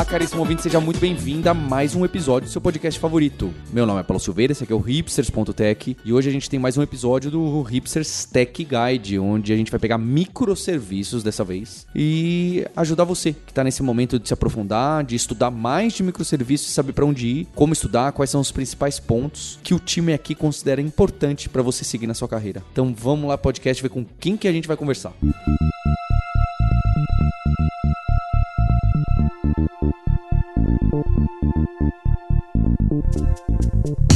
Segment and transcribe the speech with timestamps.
[0.00, 3.52] Olá, caríssimo ouvinte, seja muito bem-vindo a mais um episódio do seu podcast favorito.
[3.70, 6.58] Meu nome é Paulo Silveira, esse aqui é o hipsters.tech e hoje a gente tem
[6.58, 11.86] mais um episódio do Hipsters Tech Guide, onde a gente vai pegar microserviços dessa vez
[11.94, 16.72] e ajudar você que está nesse momento de se aprofundar, de estudar mais de microserviços
[16.72, 20.34] saber para onde ir, como estudar, quais são os principais pontos que o time aqui
[20.34, 22.62] considera importante para você seguir na sua carreira.
[22.72, 25.12] Então vamos lá, podcast, ver com quem que a gente vai conversar.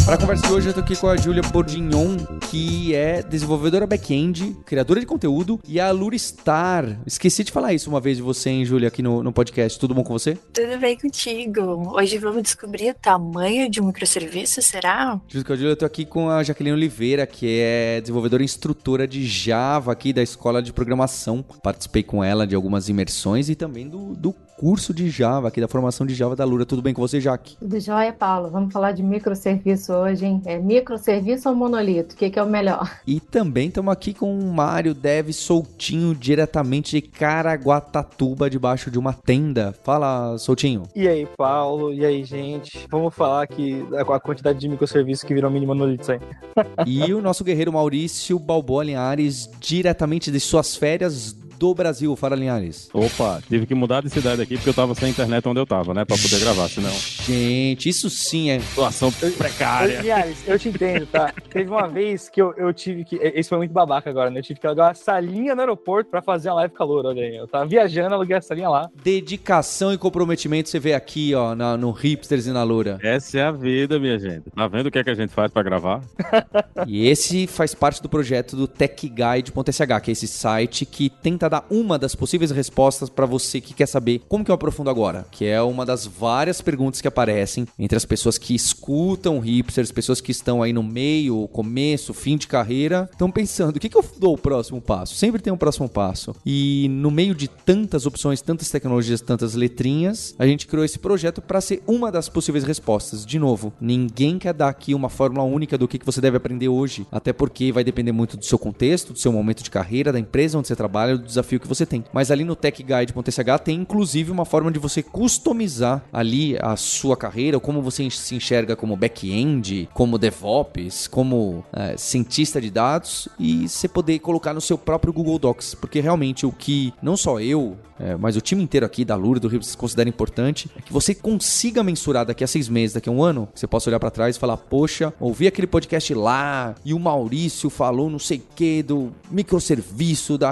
[0.05, 2.17] Para conversar hoje, eu tô aqui com a Julia Bordignon,
[2.51, 7.01] que é desenvolvedora back-end, criadora de conteúdo, e a Luristar.
[7.07, 9.79] Esqueci de falar isso uma vez de você, hein, Julia, aqui no, no podcast.
[9.79, 10.39] Tudo bom com você?
[10.53, 11.97] Tudo bem contigo.
[11.97, 15.19] Hoje vamos descobrir o tamanho de um microserviço, será?
[15.27, 18.45] Junto com a Julia, eu tô aqui com a Jaqueline Oliveira, que é desenvolvedora e
[18.45, 21.43] instrutora de Java aqui da Escola de Programação.
[21.63, 25.69] Participei com ela de algumas imersões e também do, do curso de Java, aqui da
[25.69, 26.65] formação de Java da Lura.
[26.65, 27.57] Tudo bem com você, Jaque?
[27.57, 28.51] Tudo jóia, Paulo.
[28.51, 30.43] Vamos falar de microserviço hoje, hein?
[30.45, 32.15] É microserviço ou monolito?
[32.15, 32.91] O que, que é o melhor?
[33.07, 39.13] E também estamos aqui com o Mário Dev Soltinho, diretamente de Caraguatatuba, debaixo de uma
[39.13, 39.75] tenda.
[39.85, 40.85] Fala, Soltinho.
[40.97, 41.93] E aí, Paulo?
[41.93, 42.87] E aí, gente?
[42.91, 46.19] Vamos falar aqui da quantidade de microserviços que viram mini monolitos aí.
[46.87, 52.91] e o nosso guerreiro Maurício Balboa Linhares, diretamente de suas férias do Brasil, Fara Linhares.
[52.93, 55.95] Opa, tive que mudar de cidade aqui porque eu tava sem internet onde eu tava,
[55.95, 56.05] né?
[56.05, 56.91] Pra poder gravar, senão.
[56.91, 58.61] Gente, isso sim é.
[58.61, 60.03] Situação precária.
[60.03, 61.33] Linhares, eu te entendo, tá?
[61.49, 63.17] Teve uma vez que eu, eu tive que.
[63.17, 64.41] Esse foi muito babaca agora, né?
[64.41, 67.35] Eu tive que alugar uma salinha no aeroporto pra fazer a live calor, olha aí.
[67.35, 68.91] Eu tava viajando, aluguei a salinha lá.
[69.03, 72.99] Dedicação e comprometimento você vê aqui, ó, na, no Hipsters e na Loura.
[73.03, 74.51] Essa é a vida, minha gente.
[74.55, 76.03] Tá vendo o que é que a gente faz pra gravar?
[76.87, 81.67] e esse faz parte do projeto do techguide.sh, que é esse site que tenta dar
[81.71, 85.45] uma das possíveis respostas para você que quer saber como que eu aprofundo agora, que
[85.45, 90.33] é uma das várias perguntas que aparecem entre as pessoas que escutam hipsters, pessoas que
[90.33, 94.35] estão aí no meio, começo, fim de carreira, estão pensando, o que que eu dou
[94.35, 95.15] o próximo passo?
[95.15, 96.35] Sempre tem um próximo passo.
[96.45, 101.41] E no meio de tantas opções, tantas tecnologias, tantas letrinhas, a gente criou esse projeto
[101.41, 103.25] para ser uma das possíveis respostas.
[103.25, 106.69] De novo, ninguém quer dar aqui uma fórmula única do que que você deve aprender
[106.69, 110.19] hoje, até porque vai depender muito do seu contexto, do seu momento de carreira, da
[110.19, 112.05] empresa onde você trabalha, do desafio que você tem.
[112.13, 117.61] Mas ali no techguide.sh tem inclusive uma forma de você customizar ali a sua carreira,
[117.61, 123.89] como você se enxerga como back-end, como DevOps, como é, cientista de dados e você
[123.89, 128.17] poder colocar no seu próprio Google Docs, porque realmente o que não só eu, é,
[128.17, 131.83] mas o time inteiro aqui da Lura do Rio considera importante é que você consiga
[131.83, 134.39] mensurar daqui a seis meses, daqui a um ano, você possa olhar para trás e
[134.39, 139.13] falar, poxa, ouvi aquele podcast lá e o Maurício falou não sei o que do
[139.31, 140.51] microserviço, da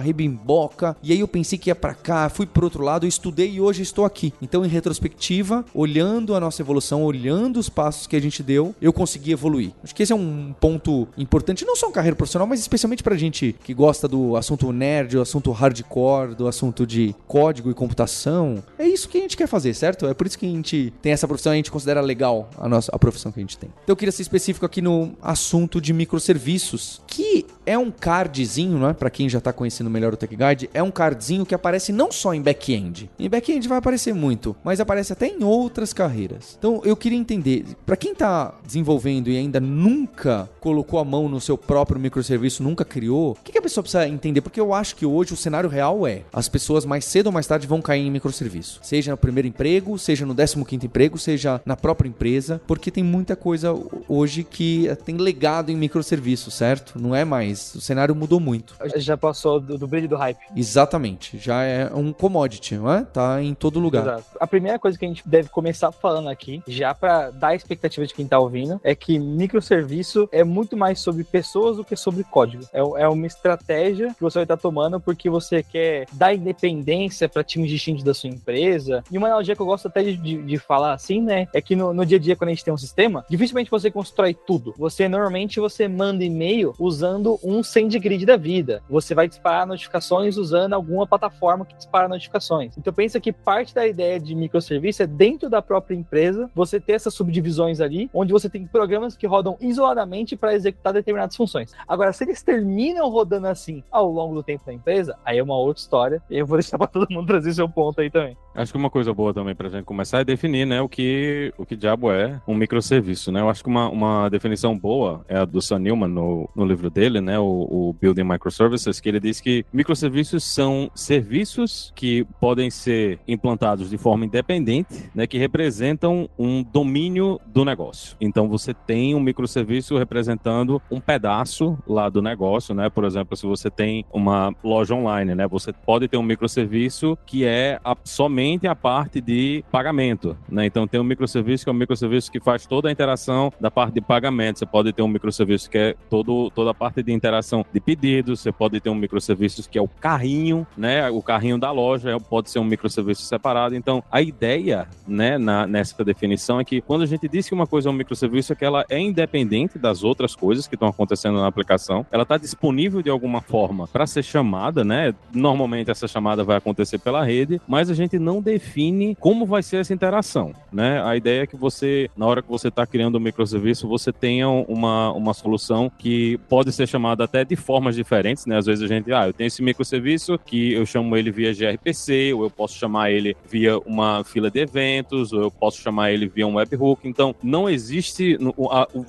[0.73, 3.61] Ribimboca, e aí eu pensei que ia para cá, fui pro outro lado, estudei e
[3.61, 4.33] hoje estou aqui.
[4.41, 8.93] Então, em retrospectiva, olhando a nossa evolução, olhando os passos que a gente deu, eu
[8.93, 9.73] consegui evoluir.
[9.85, 13.17] Acho que esse é um ponto importante, não só em carreira profissional, mas especialmente pra
[13.17, 18.63] gente que gosta do assunto nerd, do assunto hardcore, do assunto de código e computação.
[18.79, 20.07] É isso que a gente quer fazer, certo?
[20.07, 22.93] É por isso que a gente tem essa profissão, a gente considera legal a nossa
[22.93, 23.71] a profissão que a gente tem.
[23.83, 28.89] Então eu queria ser específico aqui no assunto de microserviços, que é um cardzinho, não
[28.89, 28.93] é?
[28.93, 32.11] Para quem já tá conhecendo melhor o Tech Guide, é um cardzinho que aparece não
[32.11, 33.11] só em back-end.
[33.19, 36.57] Em back-end vai aparecer muito, mas aparece até em outras carreiras.
[36.59, 41.41] Então eu queria entender, para quem tá desenvolvendo e ainda nunca colocou a mão no
[41.41, 44.41] seu próprio microserviço, nunca criou, o que, que a pessoa precisa entender?
[44.41, 47.47] Porque eu acho que hoje o cenário real é as pessoas mais cedo ou mais
[47.47, 48.81] tarde vão cair em microserviço.
[48.83, 53.05] Seja no primeiro emprego, seja no 15 quinto emprego, seja na própria empresa, porque tem
[53.05, 53.75] muita coisa
[54.09, 56.99] hoje que tem legado em microserviço, certo?
[56.99, 57.52] Não é mais.
[57.53, 58.75] O cenário mudou muito.
[58.97, 60.39] Já passou do, do brilho do hype.
[60.57, 61.39] Exatamente.
[61.39, 63.05] Já é um commodity, não é?
[63.05, 64.03] Tá em todo lugar.
[64.03, 64.25] Exato.
[64.41, 68.07] A primeira coisa que a gente deve começar falando aqui, já para dar a expectativa
[68.07, 72.25] de quem tá ouvindo, é que microserviço é muito mais sobre pessoas do que sobre
[72.25, 72.65] código.
[72.73, 77.45] É, é uma estratégia que você vai estar tomando porque você quer dar independência para
[77.45, 79.03] times distintos da sua empresa.
[79.11, 81.77] E uma analogia que eu gosto até de, de, de falar assim, né, é que
[81.77, 84.75] no, no, dia a dia, quando a gente tem um sistema, dificilmente você constrói tudo.
[84.79, 88.83] Você, normalmente, você manda e-mail usando um SendGrid da vida.
[88.89, 92.77] Você vai disparar notificações usando alguma plataforma que dispara notificações.
[92.77, 96.93] Então pensa que parte da ideia de microserviço é dentro da própria empresa você ter
[96.93, 101.73] essas subdivisões ali, onde você tem programas que rodam isoladamente para executar determinadas funções.
[101.87, 105.57] Agora, se eles terminam rodando assim ao longo do tempo da empresa, aí é uma
[105.57, 106.23] outra história.
[106.31, 108.37] E eu vou deixar para todo mundo trazer seu ponto aí também.
[108.55, 111.65] Acho que uma coisa boa também pra gente começar é definir, né, o que, o
[111.65, 113.41] que diabo é um microserviço, né?
[113.41, 116.91] Eu acho que uma, uma definição boa é a do Sam Newman no, no livro
[116.91, 122.71] dele, né, o, o Building Microservices, que ele diz que microserviços são serviços que podem
[122.71, 128.17] ser implantados de forma independente, né, que representam um domínio do negócio.
[128.21, 132.89] Então você tem um microserviço representando um pedaço lá do negócio, né?
[132.89, 137.45] Por exemplo, se você tem uma loja online, né, você pode ter um microserviço que
[137.45, 140.67] é a, somente a parte de pagamento, né?
[140.67, 143.95] Então tem um microserviço que é um microserviço que faz toda a interação da parte
[143.95, 144.59] de pagamento.
[144.59, 148.41] Você pode ter um microserviço que é todo, toda a parte de interação de pedidos,
[148.41, 151.09] você pode ter um microserviço que é o carrinho, né?
[151.09, 153.77] O carrinho da loja pode ser um microserviço separado.
[153.77, 157.67] Então, a ideia, né, na, nessa definição é que quando a gente diz que uma
[157.67, 161.39] coisa é um microserviço, é que ela é independente das outras coisas que estão acontecendo
[161.39, 162.05] na aplicação.
[162.11, 165.15] Ela está disponível de alguma forma para ser chamada, né?
[165.33, 169.77] Normalmente essa chamada vai acontecer pela rede, mas a gente não define como vai ser
[169.77, 171.01] essa interação, né?
[171.05, 174.49] A ideia é que você, na hora que você está criando um microserviço, você tenha
[174.49, 178.59] uma, uma solução que pode ser chamada até de formas diferentes, né?
[178.59, 182.33] Às vezes a gente, ah, eu tenho esse microserviço que eu chamo ele via gRPC,
[182.35, 186.27] ou eu posso chamar ele via uma fila de eventos, ou eu posso chamar ele
[186.27, 187.07] via um webhook.
[187.07, 188.39] Então, não existe,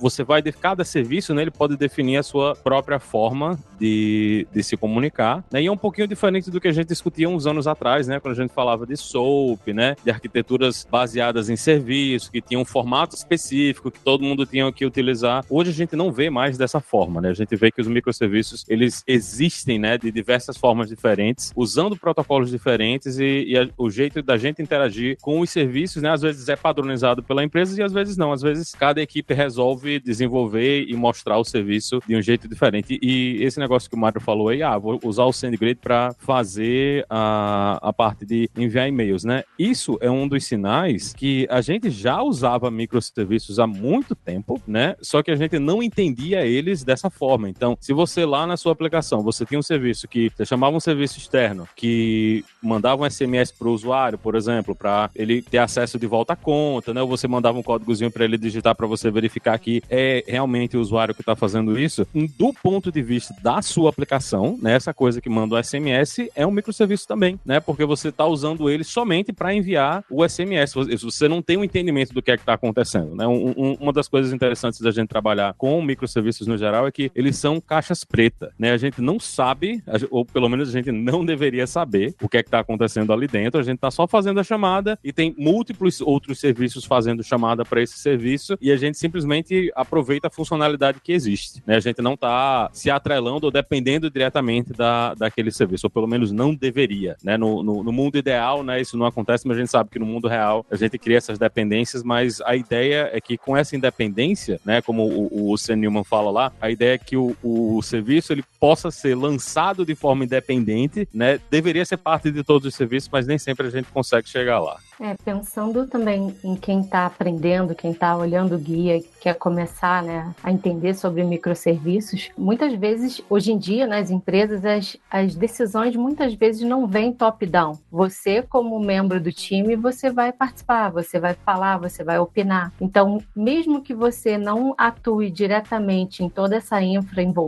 [0.00, 4.76] você vai, cada serviço, né, ele pode definir a sua própria forma de, de se
[4.76, 5.62] comunicar, né?
[5.62, 8.20] E é um pouquinho diferente do que a gente discutia uns anos atrás, né?
[8.20, 9.96] Quando a gente falava de SOAP, né?
[10.04, 14.86] De arquiteturas baseadas em serviço, que tinham um formato específico, que todo mundo tinha que
[14.86, 15.44] utilizar.
[15.48, 17.30] Hoje a gente não vê mais dessa forma, né?
[17.30, 19.96] A gente vê que os microserviços, eles existem, né?
[19.96, 25.16] De diversas formas diferentes, usando protocolos diferentes e, e a, o jeito da gente interagir
[25.20, 26.10] com os serviços, né?
[26.10, 28.32] Às vezes é padronizado pela empresa e às vezes não.
[28.32, 32.98] Às vezes cada equipe resolve desenvolver e mostrar o serviço de um jeito diferente.
[33.00, 37.04] E esse negócio que o Mário falou aí, ah, vou usar o SendGrid para fazer
[37.08, 39.44] a, a parte de enviar e-mails, né?
[39.58, 44.96] Isso é um dos sinais que a gente já usava microserviços há muito tempo, né?
[45.00, 47.48] Só que a gente não entendia eles dessa forma.
[47.48, 50.80] Então, se você lá na sua aplicação, você tinha um serviço que você chamava um
[50.80, 55.98] serviço externo que mandava um SMS para o usuário, por exemplo, para ele ter acesso
[55.98, 57.02] de volta à conta, né?
[57.02, 60.80] Ou você mandava um códigozinho para ele digitar para você verificar que é realmente o
[60.80, 62.06] usuário que está fazendo isso.
[62.38, 64.76] Do ponto de vista da sua aplicação, né?
[64.76, 67.60] Essa coisa que manda o SMS é um microserviço também, né?
[67.60, 70.72] Porque você está usando ele somente para enviar o SMS.
[71.02, 73.26] Você não tem um entendimento do que é que está acontecendo, né?
[73.26, 77.12] Um, um, uma das coisas interessantes da gente trabalhar com microserviços no geral é que
[77.14, 78.72] eles são caixas pretas, né?
[78.72, 82.42] A gente não sabe, ou pelo menos a gente não deveria saber o que é
[82.42, 83.60] que está acontecendo ali dentro.
[83.60, 87.82] A gente está só fazendo a chamada e tem múltiplos outros serviços fazendo chamada para
[87.82, 91.76] esse serviço e a gente simplesmente aproveita a funcionalidade que existe, né?
[91.76, 96.32] A gente não está se atrelando ou dependendo diretamente da, daquele serviço, ou pelo menos
[96.32, 97.36] não deveria, né?
[97.36, 98.80] No, no, no mundo ideal, né?
[98.80, 101.38] Isso não acontece, mas a gente sabe que no mundo real a gente cria essas
[101.38, 104.82] dependências, mas a ideia é que com essa independência, né?
[104.82, 108.44] Como o, o Sam Newman fala lá, a ideia é que o, o serviço ele
[108.58, 111.40] possa ser lançado de forma independente, né?
[111.50, 114.78] Deveria ser parte de todos os serviços, mas nem sempre a gente consegue chegar lá.
[115.00, 120.32] É, pensando também em quem está aprendendo, quem está olhando o guia, quer começar né,
[120.42, 126.34] a entender sobre microserviços, muitas vezes, hoje em dia, nas empresas, as, as decisões muitas
[126.34, 127.78] vezes não vêm top-down.
[127.90, 132.72] Você, como membro do time, você vai participar, você vai falar, você vai opinar.
[132.80, 137.43] Então, mesmo que você não atue diretamente em toda essa infra envolvida,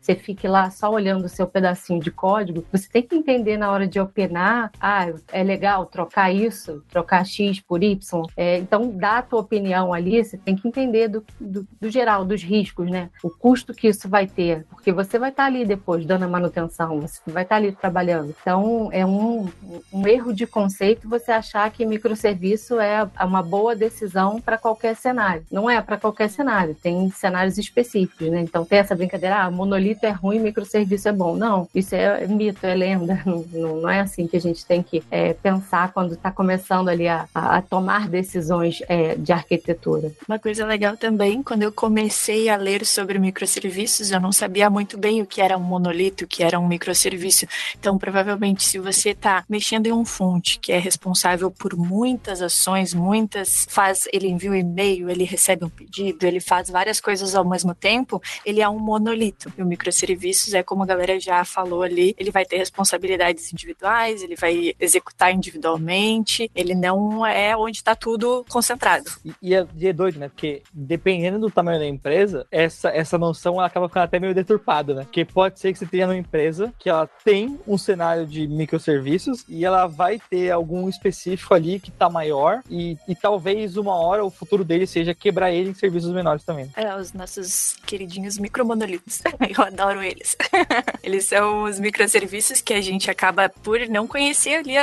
[0.00, 3.70] você fique lá só olhando o seu pedacinho de código, você tem que entender na
[3.70, 8.22] hora de opinar, ah, é legal trocar isso, trocar X por Y.
[8.36, 12.24] É, então, dá a tua opinião ali, você tem que entender do, do, do, geral,
[12.24, 13.10] dos riscos, né?
[13.22, 17.00] O custo que isso vai ter, porque você vai estar ali depois dando a manutenção,
[17.00, 18.34] você vai estar ali trabalhando.
[18.40, 19.48] Então, é um,
[19.92, 25.44] um erro de conceito você achar que microserviço é uma boa decisão para qualquer cenário.
[25.50, 28.40] Não é para qualquer cenário, tem cenários específicos, né?
[28.40, 31.36] Então, tem essa brincadeira, ah, monolito é ruim, microserviço é bom.
[31.36, 33.22] Não, isso é mito, é lenda.
[33.24, 33.44] Não,
[33.80, 37.26] não é assim que a gente tem que é, pensar quando está começando ali a,
[37.34, 40.12] a tomar decisões é, de arquitetura.
[40.28, 44.96] Uma coisa legal também, quando eu comecei a ler sobre microserviços, eu não sabia muito
[44.98, 47.46] bem o que era um monolito, o que era um microserviço.
[47.78, 52.94] Então, provavelmente, se você está mexendo em um fonte que é responsável por muitas ações,
[52.94, 57.44] muitas faz, ele envia um e-mail, ele recebe um pedido, ele faz várias coisas ao
[57.44, 59.23] mesmo tempo, ele é um monolito.
[59.56, 64.22] E o microserviços é como a galera já falou ali, ele vai ter responsabilidades individuais,
[64.22, 69.10] ele vai executar individualmente, ele não é onde está tudo concentrado.
[69.40, 70.28] E, é, e, é, doido, né?
[70.28, 74.94] Porque dependendo do tamanho da empresa, essa, essa noção ela acaba ficando até meio deturpada,
[74.94, 75.02] né?
[75.04, 79.44] Porque pode ser que você tenha uma empresa que ela tem um cenário de microserviços
[79.48, 84.24] e ela vai ter algum específico ali que está maior e, e talvez uma hora
[84.24, 86.70] o futuro dele seja quebrar ele em serviços menores também.
[86.76, 89.13] É, os nossos queridinhos micromonolitos.
[89.56, 90.36] Eu adoro eles.
[91.02, 94.74] eles são os microserviços que a gente acaba por não conhecer ali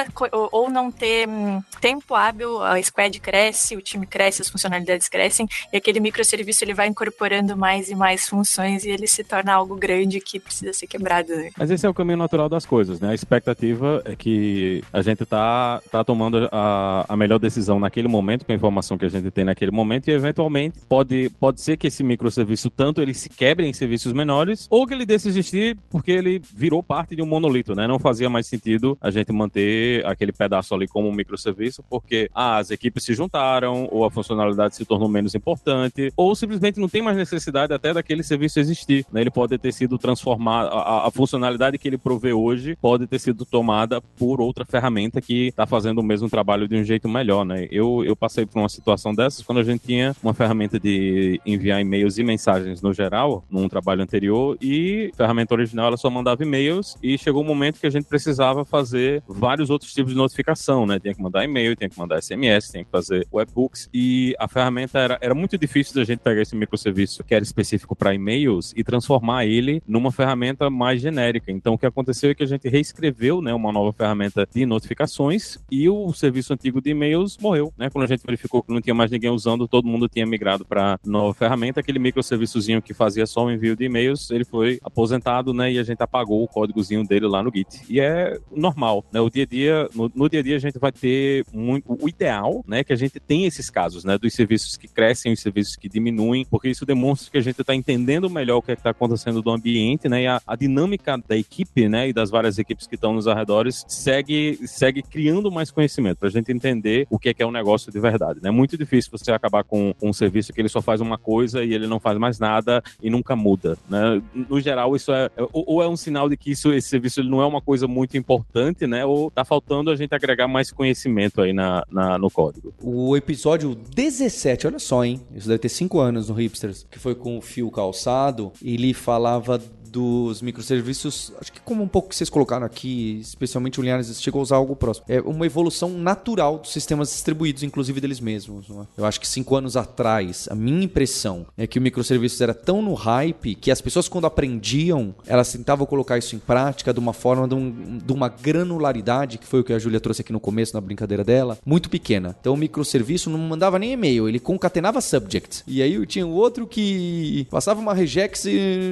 [0.51, 5.47] ou não ter hum, tempo hábil, a squad cresce, o time cresce, as funcionalidades crescem
[5.71, 9.75] e aquele microserviço ele vai incorporando mais e mais funções e ele se torna algo
[9.75, 11.35] grande que precisa ser quebrado.
[11.35, 11.49] Né?
[11.57, 13.09] Mas esse é o caminho natural das coisas, né?
[13.09, 18.45] A expectativa é que a gente tá, tá tomando a, a melhor decisão naquele momento,
[18.45, 21.87] com a informação que a gente tem naquele momento, e eventualmente pode, pode ser que
[21.87, 26.11] esse microserviço tanto ele se quebre em serviços menores, ou que ele deixe existir porque
[26.11, 27.87] ele virou parte de um monolito, né?
[27.87, 32.57] Não fazia mais sentido a gente manter aquele pedaço ali como um microserviço, porque ah,
[32.57, 37.01] as equipes se juntaram, ou a funcionalidade se tornou menos importante, ou simplesmente não tem
[37.01, 39.05] mais necessidade até daquele serviço existir.
[39.11, 39.21] Né?
[39.21, 43.45] Ele pode ter sido transformado, a, a funcionalidade que ele provê hoje pode ter sido
[43.45, 47.43] tomada por outra ferramenta que está fazendo o mesmo trabalho de um jeito melhor.
[47.43, 47.67] Né?
[47.71, 51.81] Eu, eu passei por uma situação dessas quando a gente tinha uma ferramenta de enviar
[51.81, 56.43] e-mails e mensagens no geral, num trabalho anterior, e a ferramenta original ela só mandava
[56.43, 60.85] e-mails, e chegou um momento que a gente precisava fazer vários outros tipos de notificação,
[60.85, 60.99] né?
[60.99, 64.99] Tinha que mandar e-mail, tinha que mandar SMS, tinha que fazer webhooks, e a ferramenta
[64.99, 68.83] era, era muito difícil da gente pegar esse microserviço que era específico para e-mails e
[68.83, 71.51] transformar ele numa ferramenta mais genérica.
[71.51, 75.57] Então, o que aconteceu é que a gente reescreveu, né, uma nova ferramenta de notificações
[75.71, 77.89] e o serviço antigo de e-mails morreu, né?
[77.89, 80.99] Quando a gente verificou que não tinha mais ninguém usando, todo mundo tinha migrado para
[81.05, 85.71] nova ferramenta, aquele microserviçozinho que fazia só o envio de e-mails, ele foi aposentado, né,
[85.71, 87.81] e a gente apagou o códigozinho dele lá no Git.
[87.89, 89.19] E é normal, né?
[89.19, 92.07] O dia a dia, no, no dia a dia a gente vai ter muito o
[92.07, 95.75] ideal, né, que a gente tem esses casos, né, dos serviços que crescem, os serviços
[95.75, 98.89] que diminuem, porque isso demonstra que a gente está entendendo melhor o que é está
[98.89, 102.87] acontecendo do ambiente, né, e a, a, dinâmica da equipe, né, e das várias equipes
[102.87, 107.29] que estão nos arredores segue segue criando mais conhecimento para a gente entender o que
[107.29, 108.49] é que é um negócio de verdade, né?
[108.49, 111.63] É muito difícil você acabar com, com um serviço que ele só faz uma coisa
[111.63, 114.21] e ele não faz mais nada e nunca muda, né?
[114.33, 117.41] No geral, isso é ou, ou é um sinal de que isso esse serviço não
[117.41, 119.05] é uma coisa muito importante, né?
[119.05, 122.73] Ou tá faltando a gente agregar mais conhecimento aí na, na no código.
[122.81, 125.21] O episódio 17, olha só, hein?
[125.35, 129.61] Isso deve ter 5 anos no Hipsters, que foi com o Fio Calçado, ele falava
[129.91, 134.39] dos microserviços, acho que como um pouco que vocês colocaram aqui, especialmente o Linhares chegou
[134.39, 135.05] a usar algo próximo.
[135.09, 138.65] É uma evolução natural dos sistemas distribuídos, inclusive deles mesmos.
[138.69, 139.01] É?
[139.01, 142.81] Eu acho que cinco anos atrás, a minha impressão é que o microserviços era tão
[142.81, 147.13] no hype que as pessoas, quando aprendiam, elas tentavam colocar isso em prática de uma
[147.13, 150.39] forma, de, um, de uma granularidade, que foi o que a Júlia trouxe aqui no
[150.39, 152.35] começo, na brincadeira dela, muito pequena.
[152.39, 155.63] Então o microserviço não mandava nem e-mail, ele concatenava subject.
[155.67, 158.45] E aí tinha o outro que passava uma regex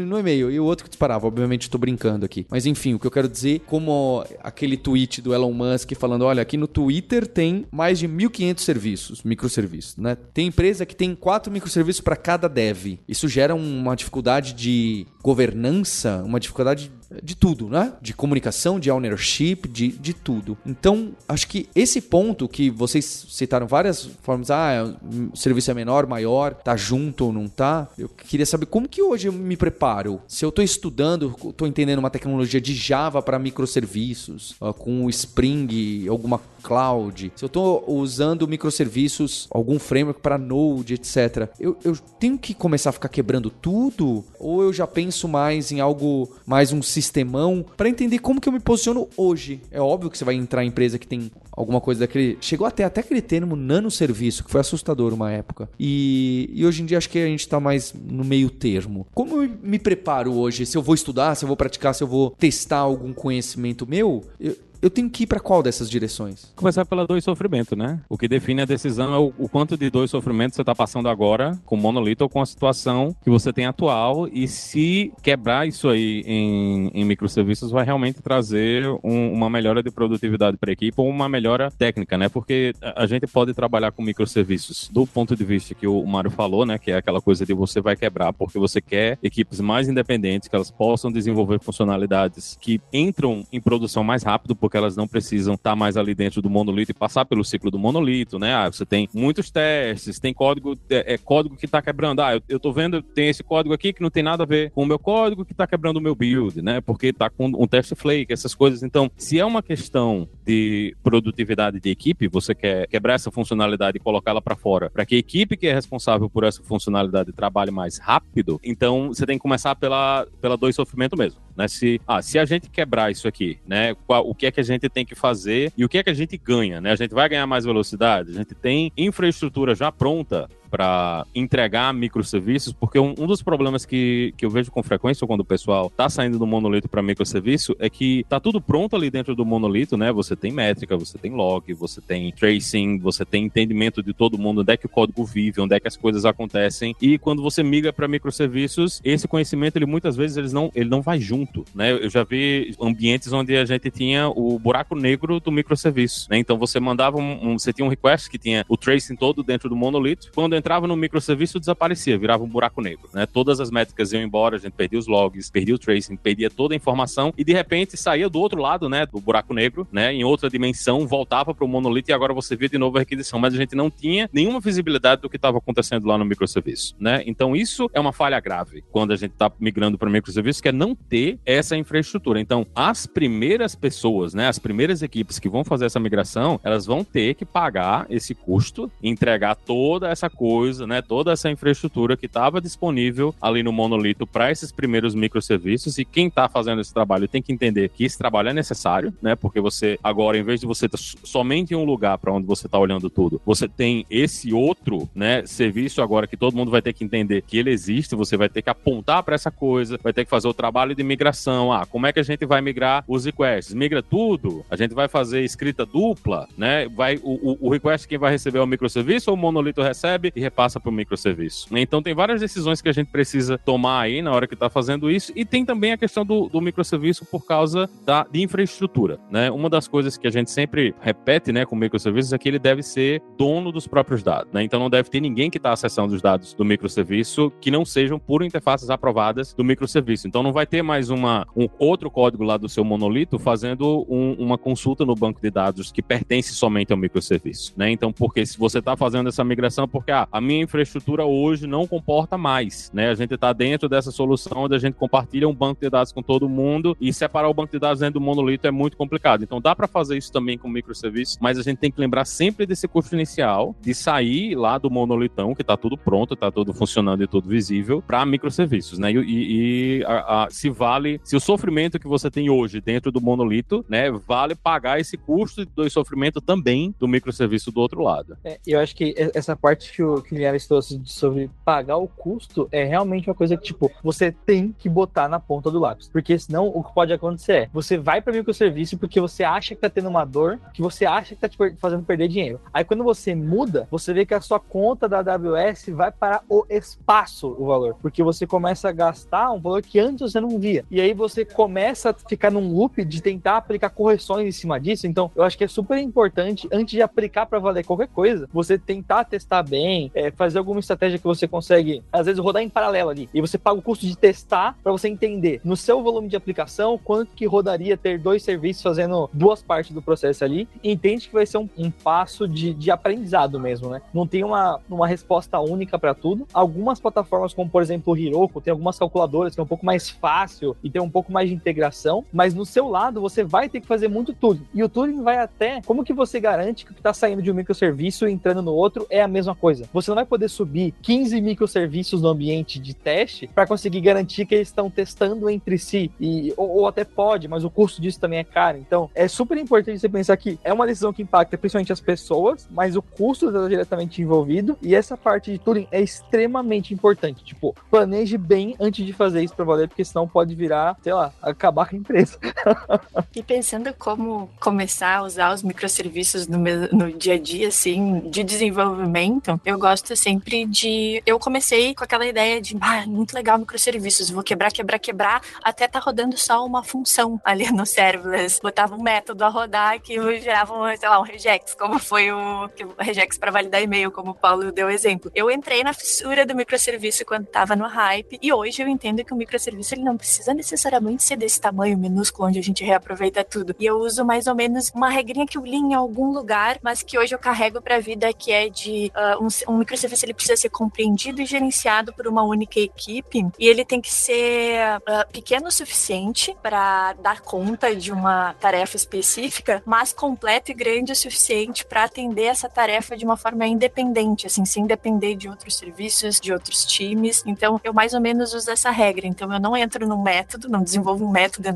[0.06, 1.28] no e-mail, e o outro que disparava.
[1.28, 2.46] Obviamente estou brincando aqui.
[2.50, 6.42] Mas enfim, o que eu quero dizer, como aquele tweet do Elon Musk falando, olha,
[6.42, 10.18] aqui no Twitter tem mais de 1.500 serviços, microserviços, né?
[10.34, 13.00] Tem empresa que tem quatro microserviços para cada dev.
[13.08, 16.92] Isso gera uma dificuldade de governança, uma dificuldade
[17.24, 17.94] de tudo, né?
[18.02, 20.58] De comunicação, de ownership, de, de tudo.
[20.66, 24.96] Então, acho que esse ponto que vocês citaram várias formas, ah,
[25.34, 29.02] o serviço é menor, maior, tá junto ou não tá, eu queria saber como que
[29.02, 30.22] hoje eu me preparo.
[30.28, 36.08] Se eu tô estudando, tô entendendo uma tecnologia de Java para microserviços, com o Spring,
[36.08, 42.38] alguma cloud, se eu estou usando microserviços, algum framework para Node, etc., eu, eu tenho
[42.38, 44.24] que começar a ficar quebrando tudo?
[44.40, 48.54] Ou eu já penso mais em algo, mais um sistemão, para entender como que eu
[48.54, 49.62] me posiciono hoje?
[49.72, 52.38] É óbvio que você vai entrar em empresa que tem alguma coisa daquele.
[52.40, 55.70] Chegou até, até aquele termo nanoserviço, que foi assustador uma época.
[55.78, 59.06] E, e hoje em dia acho que a gente está mais no meio termo.
[59.14, 60.66] Como eu me preparo hoje?
[60.66, 64.24] Se eu vou estudar, se eu vou praticar, se eu vou testar algum conhecimento meu,
[64.40, 66.52] eu, eu tenho que ir para qual dessas direções?
[66.56, 68.00] Começar pela dor e sofrimento, né?
[68.08, 70.74] O que define a decisão é o, o quanto de dor e sofrimento você está
[70.74, 75.12] passando agora com o monolito ou com a situação que você tem atual e se
[75.22, 80.72] quebrar isso aí em, em microserviços vai realmente trazer um, uma melhora de produtividade para
[80.72, 82.30] a equipe ou uma melhora técnica, né?
[82.30, 86.66] Porque a gente pode trabalhar com microserviços do ponto de vista que o Mário falou,
[86.66, 86.78] né?
[86.78, 90.56] Que é aquela coisa de você vai quebrar porque você quer equipes mais independentes, que
[90.56, 95.76] elas possam desenvolver funcionalidades que entram em produção mais rápido, porque elas não precisam estar
[95.76, 98.54] mais ali dentro do monolito e passar pelo ciclo do monolito, né?
[98.54, 102.22] Ah, você tem muitos testes, tem código, é, é código que está quebrando.
[102.22, 104.72] Ah, eu, eu tô vendo, tem esse código aqui que não tem nada a ver
[104.72, 106.82] com o meu código que está quebrando o meu build, né?
[106.82, 108.84] Porque está com um teste flake, essas coisas.
[108.84, 114.00] Então, se é uma questão de produtividade de equipe, você quer quebrar essa funcionalidade e
[114.00, 117.98] colocá-la para fora, para que a equipe que é responsável por essa funcionalidade trabalhe mais
[117.98, 121.68] rápido, então você tem que começar pela, pela dor sofrimento mesmo, né?
[121.68, 123.94] Se, ah, se a gente quebrar isso aqui, né?
[124.08, 126.10] Qual, o que é que a gente tem que fazer e o que é que
[126.10, 126.94] a gente ganha, né?
[126.94, 132.74] A gente vai ganhar mais velocidade, a gente tem infraestrutura já pronta para entregar microserviços,
[132.74, 136.10] porque um, um, dos problemas que, que eu vejo com frequência quando o pessoal tá
[136.10, 140.12] saindo do monolito para microserviço é que tá tudo pronto ali dentro do monolito, né?
[140.12, 144.62] Você tem métrica, você tem log, você tem tracing, você tem entendimento de todo mundo,
[144.62, 146.96] onde é que o código vive, onde é que as coisas acontecem.
[147.02, 151.02] E quando você migra para microserviços, esse conhecimento ele muitas vezes eles não, ele não
[151.02, 151.92] vai junto, né?
[151.92, 156.38] Eu já vi ambientes onde a gente tinha o buraco negro do microserviço, né?
[156.38, 159.70] Então você mandava um, um você tinha um request que tinha o tracing todo dentro
[159.70, 160.32] do monolito.
[160.34, 163.26] Quando entrava no microserviço, desaparecia, virava um buraco negro, né?
[163.26, 166.74] Todas as métricas iam embora, a gente perdia os logs, perdia o tracing, perdia toda
[166.74, 170.24] a informação e de repente saía do outro lado, né, do buraco negro, né, em
[170.24, 173.54] outra dimensão, voltava para o monolito e agora você via de novo a requisição, mas
[173.54, 177.24] a gente não tinha nenhuma visibilidade do que estava acontecendo lá no microserviço, né?
[177.26, 180.72] Então isso é uma falha grave quando a gente está migrando para microserviço, que é
[180.72, 182.40] não ter essa infraestrutura.
[182.40, 187.04] Então, as primeiras pessoas, né, as primeiras equipes que vão fazer essa migração, elas vão
[187.04, 191.00] ter que pagar esse custo, entregar toda essa coisa coisa, né?
[191.00, 196.26] Toda essa infraestrutura que estava disponível ali no monolito para esses primeiros microserviços e quem
[196.26, 199.36] está fazendo esse trabalho tem que entender que esse trabalho é necessário, né?
[199.36, 202.66] Porque você agora, em vez de você estar somente em um lugar para onde você
[202.66, 205.46] está olhando tudo, você tem esse outro, né?
[205.46, 208.64] Serviço agora que todo mundo vai ter que entender que ele existe, você vai ter
[208.64, 211.72] que apontar para essa coisa, vai ter que fazer o trabalho de migração.
[211.72, 213.76] Ah, como é que a gente vai migrar os requests?
[213.76, 214.66] Migra tudo?
[214.68, 216.88] A gente vai fazer escrita dupla, né?
[216.88, 220.34] Vai o, o, o request quem vai receber é o microserviço ou o monolito recebe?
[220.40, 221.68] E repassa para o microserviço.
[221.78, 225.12] Então tem várias decisões que a gente precisa tomar aí na hora que está fazendo
[225.12, 229.52] isso e tem também a questão do, do microserviço por causa da, de infraestrutura, né?
[229.52, 232.82] Uma das coisas que a gente sempre repete, né, com microserviços é que ele deve
[232.82, 234.64] ser dono dos próprios dados, né?
[234.64, 238.18] Então não deve ter ninguém que está acessando os dados do microserviço que não sejam
[238.18, 240.28] por interfaces aprovadas do microserviço.
[240.28, 244.34] Então não vai ter mais uma, um outro código lá do seu monolito fazendo um,
[244.34, 247.92] uma consulta no banco de dados que pertence somente ao microserviço, né?
[247.92, 251.88] Então porque se você está fazendo essa migração porque ah, a minha infraestrutura hoje não
[251.88, 253.10] comporta mais, né?
[253.10, 256.22] A gente está dentro dessa solução onde a gente compartilha um banco de dados com
[256.22, 259.44] todo mundo e separar o banco de dados dentro do monolito é muito complicado.
[259.44, 262.66] Então dá para fazer isso também com microserviços, mas a gente tem que lembrar sempre
[262.66, 267.24] desse custo inicial de sair lá do monolitão, que está tudo pronto, está tudo funcionando
[267.24, 269.12] e tudo visível, para microserviços, né?
[269.12, 273.22] E, e a, a, se vale, se o sofrimento que você tem hoje dentro do
[273.22, 278.38] monolito, né, vale pagar esse custo do sofrimento também do microserviço do outro lado.
[278.44, 282.08] É, eu acho que essa parte que o que o Linhares trouxe sobre pagar o
[282.08, 286.10] custo é realmente uma coisa que, tipo, você tem que botar na ponta do lápis.
[286.10, 289.82] Porque senão o que pode acontecer é, você vai para microserviço porque você acha que
[289.82, 292.60] tá tendo uma dor, que você acha que tá te fazendo perder dinheiro.
[292.74, 296.66] Aí quando você muda, você vê que a sua conta da AWS vai para o
[296.70, 297.96] espaço o valor.
[298.02, 300.86] Porque você começa a gastar um valor que antes você não via.
[300.90, 305.08] E aí você começa a ficar num loop de tentar aplicar correções em cima disso.
[305.08, 308.78] Então, eu acho que é super importante, antes de aplicar para valer qualquer coisa, você
[308.78, 313.10] tentar testar bem, é, fazer alguma estratégia que você consegue, às vezes, rodar em paralelo
[313.10, 313.30] ali.
[313.34, 316.98] E você paga o custo de testar para você entender no seu volume de aplicação
[316.98, 320.68] quanto que rodaria ter dois serviços fazendo duas partes do processo ali.
[320.84, 324.02] E entende que vai ser um, um passo de, de aprendizado mesmo, né?
[324.14, 326.48] Não tem uma, uma resposta única para tudo.
[326.54, 330.10] Algumas plataformas, como por exemplo o Hiroko, tem algumas calculadoras que é um pouco mais
[330.10, 333.82] fácil e tem um pouco mais de integração, mas no seu lado você vai ter
[333.82, 334.62] que fazer muito tudo.
[334.74, 337.52] E o tuning vai até como que você garante que o que está saindo de
[337.52, 340.94] um microserviço e entrando no outro é a mesma coisa você não vai poder subir
[341.02, 346.12] 15 microserviços no ambiente de teste para conseguir garantir que eles estão testando entre si.
[346.20, 348.78] E, ou, ou, até pode, mas o custo disso também é caro.
[348.78, 352.68] Então, é super importante você pensar que é uma decisão que impacta principalmente as pessoas,
[352.72, 354.78] mas o custo está diretamente envolvido.
[354.82, 357.44] E essa parte de turing é extremamente importante.
[357.44, 361.34] Tipo, planeje bem antes de fazer isso para valer, porque senão pode virar, sei lá,
[361.42, 362.38] acabar com a empresa.
[363.36, 368.22] e pensando como começar a usar os microserviços no, meu, no dia a dia, assim,
[368.30, 371.24] de desenvolvimento, eu gosto sempre de.
[371.26, 375.88] Eu comecei com aquela ideia de, ah, muito legal microserviços, vou quebrar, quebrar, quebrar, até
[375.88, 378.60] tá rodando só uma função ali no serverless.
[378.62, 382.70] Botava um método a rodar que gerava, um, sei lá, um regex, como foi o,
[383.00, 385.32] regex para validar e-mail, como o Paulo deu exemplo.
[385.34, 389.34] Eu entrei na fissura do microserviço quando tava no hype, e hoje eu entendo que
[389.34, 393.76] o microserviço ele não precisa necessariamente ser desse tamanho minúsculo onde a gente reaproveita tudo.
[393.80, 397.02] E eu uso mais ou menos uma regrinha que eu li em algum lugar, mas
[397.04, 400.58] que hoje eu carrego para a vida, que é de uh, um, microserviço ele precisa
[400.58, 405.68] ser compreendido e gerenciado por uma única equipe e ele tem que ser uh, pequeno
[405.68, 411.86] o suficiente para dar conta de uma tarefa específica, mas completo e grande o suficiente
[411.86, 416.52] para atender essa tarefa de uma forma independente, assim, sem depender de outros serviços, de
[416.52, 417.44] outros times.
[417.46, 419.28] Então, eu mais ou menos uso essa regra.
[419.28, 421.70] Então, eu não entro num método, não desenvolvo um método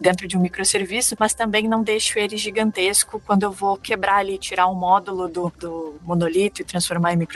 [0.00, 4.38] dentro de um microserviço, mas também não deixo ele gigantesco quando eu vou quebrar ali,
[4.38, 7.35] tirar um módulo do, do monolito e transformar em microserviço,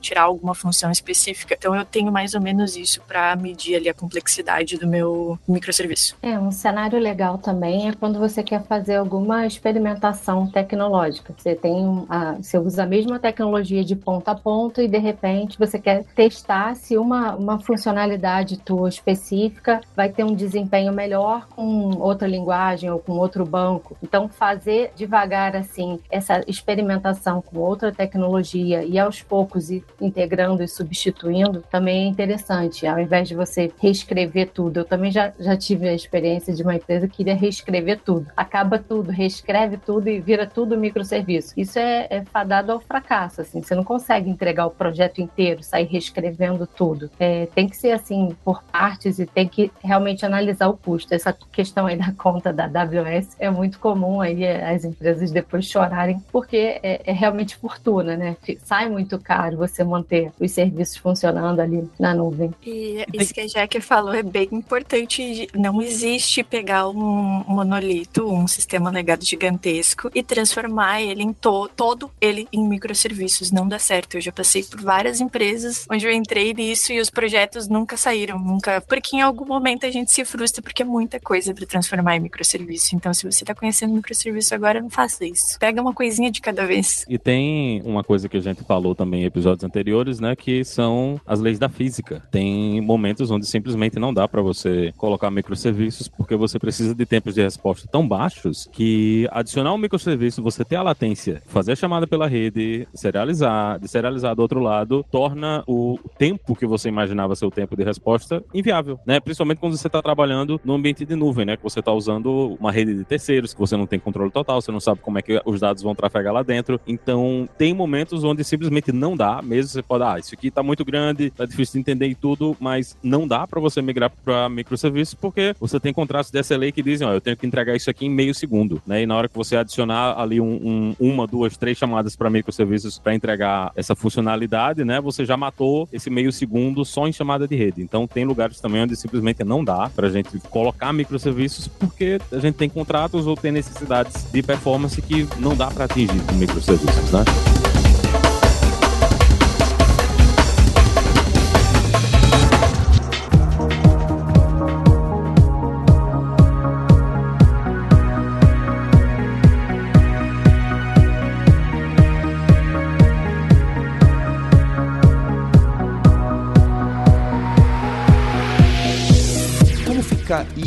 [0.00, 1.54] tirar alguma função específica.
[1.58, 6.16] Então, eu tenho mais ou menos isso para medir ali a complexidade do meu microserviço.
[6.22, 11.34] É, um cenário legal também é quando você quer fazer alguma experimentação tecnológica.
[11.36, 15.58] Você tem a, você usa a mesma tecnologia de ponta a ponta e de repente
[15.58, 21.98] você quer testar se uma, uma funcionalidade tua específica vai ter um desempenho melhor com
[21.98, 23.96] outra linguagem ou com outro banco.
[24.02, 29.33] Então, fazer devagar assim essa experimentação com outra tecnologia e aos poucos
[29.70, 32.86] ir integrando e substituindo também é interessante.
[32.86, 36.74] Ao invés de você reescrever tudo, eu também já, já tive a experiência de uma
[36.74, 38.26] empresa que queria reescrever tudo.
[38.36, 41.54] Acaba tudo, reescreve tudo e vira tudo microserviço.
[41.56, 43.62] Isso é, é fadado ao fracasso, assim.
[43.62, 47.10] Você não consegue entregar o projeto inteiro, sair reescrevendo tudo.
[47.18, 51.14] É, tem que ser assim por partes e tem que realmente analisar o custo.
[51.14, 56.22] Essa questão aí da conta da AWS é muito comum aí as empresas depois chorarem
[56.30, 58.36] porque é, é realmente fortuna, né?
[58.58, 62.52] Sai muito caro você manter os serviços funcionando ali na nuvem.
[62.64, 65.48] E isso que a Jack falou é bem importante.
[65.54, 72.10] Não existe pegar um monolito, um sistema legado gigantesco e transformar ele em to todo
[72.20, 73.50] ele em microserviços.
[73.50, 74.16] Não dá certo.
[74.16, 78.38] Eu já passei por várias empresas onde eu entrei nisso e os projetos nunca saíram,
[78.38, 78.80] nunca.
[78.82, 82.20] Porque em algum momento a gente se frustra porque é muita coisa para transformar em
[82.20, 82.94] microserviço.
[82.94, 85.58] Então, se você está conhecendo microserviço agora, não faça isso.
[85.58, 87.04] Pega uma coisinha de cada vez.
[87.08, 91.20] E tem uma coisa que a gente falou também em episódios anteriores, né, que são
[91.26, 92.22] as leis da física.
[92.30, 97.34] Tem momentos onde simplesmente não dá para você colocar microserviços porque você precisa de tempos
[97.34, 102.06] de resposta tão baixos que adicionar um microserviço, você ter a latência, fazer a chamada
[102.06, 107.46] pela rede, serializar, de serializar do outro lado, torna o tempo que você imaginava ser
[107.46, 109.20] o tempo de resposta inviável, né?
[109.20, 111.56] Principalmente quando você está trabalhando no ambiente de nuvem, né?
[111.56, 114.72] Que você está usando uma rede de terceiros, que você não tem controle total, você
[114.72, 116.80] não sabe como é que os dados vão trafegar lá dentro.
[116.86, 120.82] Então, tem momentos onde simplesmente não dá, mesmo você pode, ah, isso aqui está muito
[120.82, 125.12] grande, tá difícil de entender e tudo, mas não dá para você migrar para microserviços
[125.12, 128.06] porque você tem contratos de SLA que dizem, ó, eu tenho que entregar isso aqui
[128.06, 129.02] em meio segundo, né?
[129.02, 132.98] E na hora que você adicionar ali um, um, uma, duas, três chamadas para microserviços
[132.98, 135.02] para entregar essa funcionalidade, né?
[135.02, 137.82] Você já matou esse meio segundo só em chamada de rede.
[137.82, 142.38] Então, tem lugares também onde simplesmente não dá para a gente colocar microserviços porque a
[142.38, 147.12] gente tem contratos ou tem necessidades de performance que não dá para atingir com microserviços,
[147.12, 147.24] né?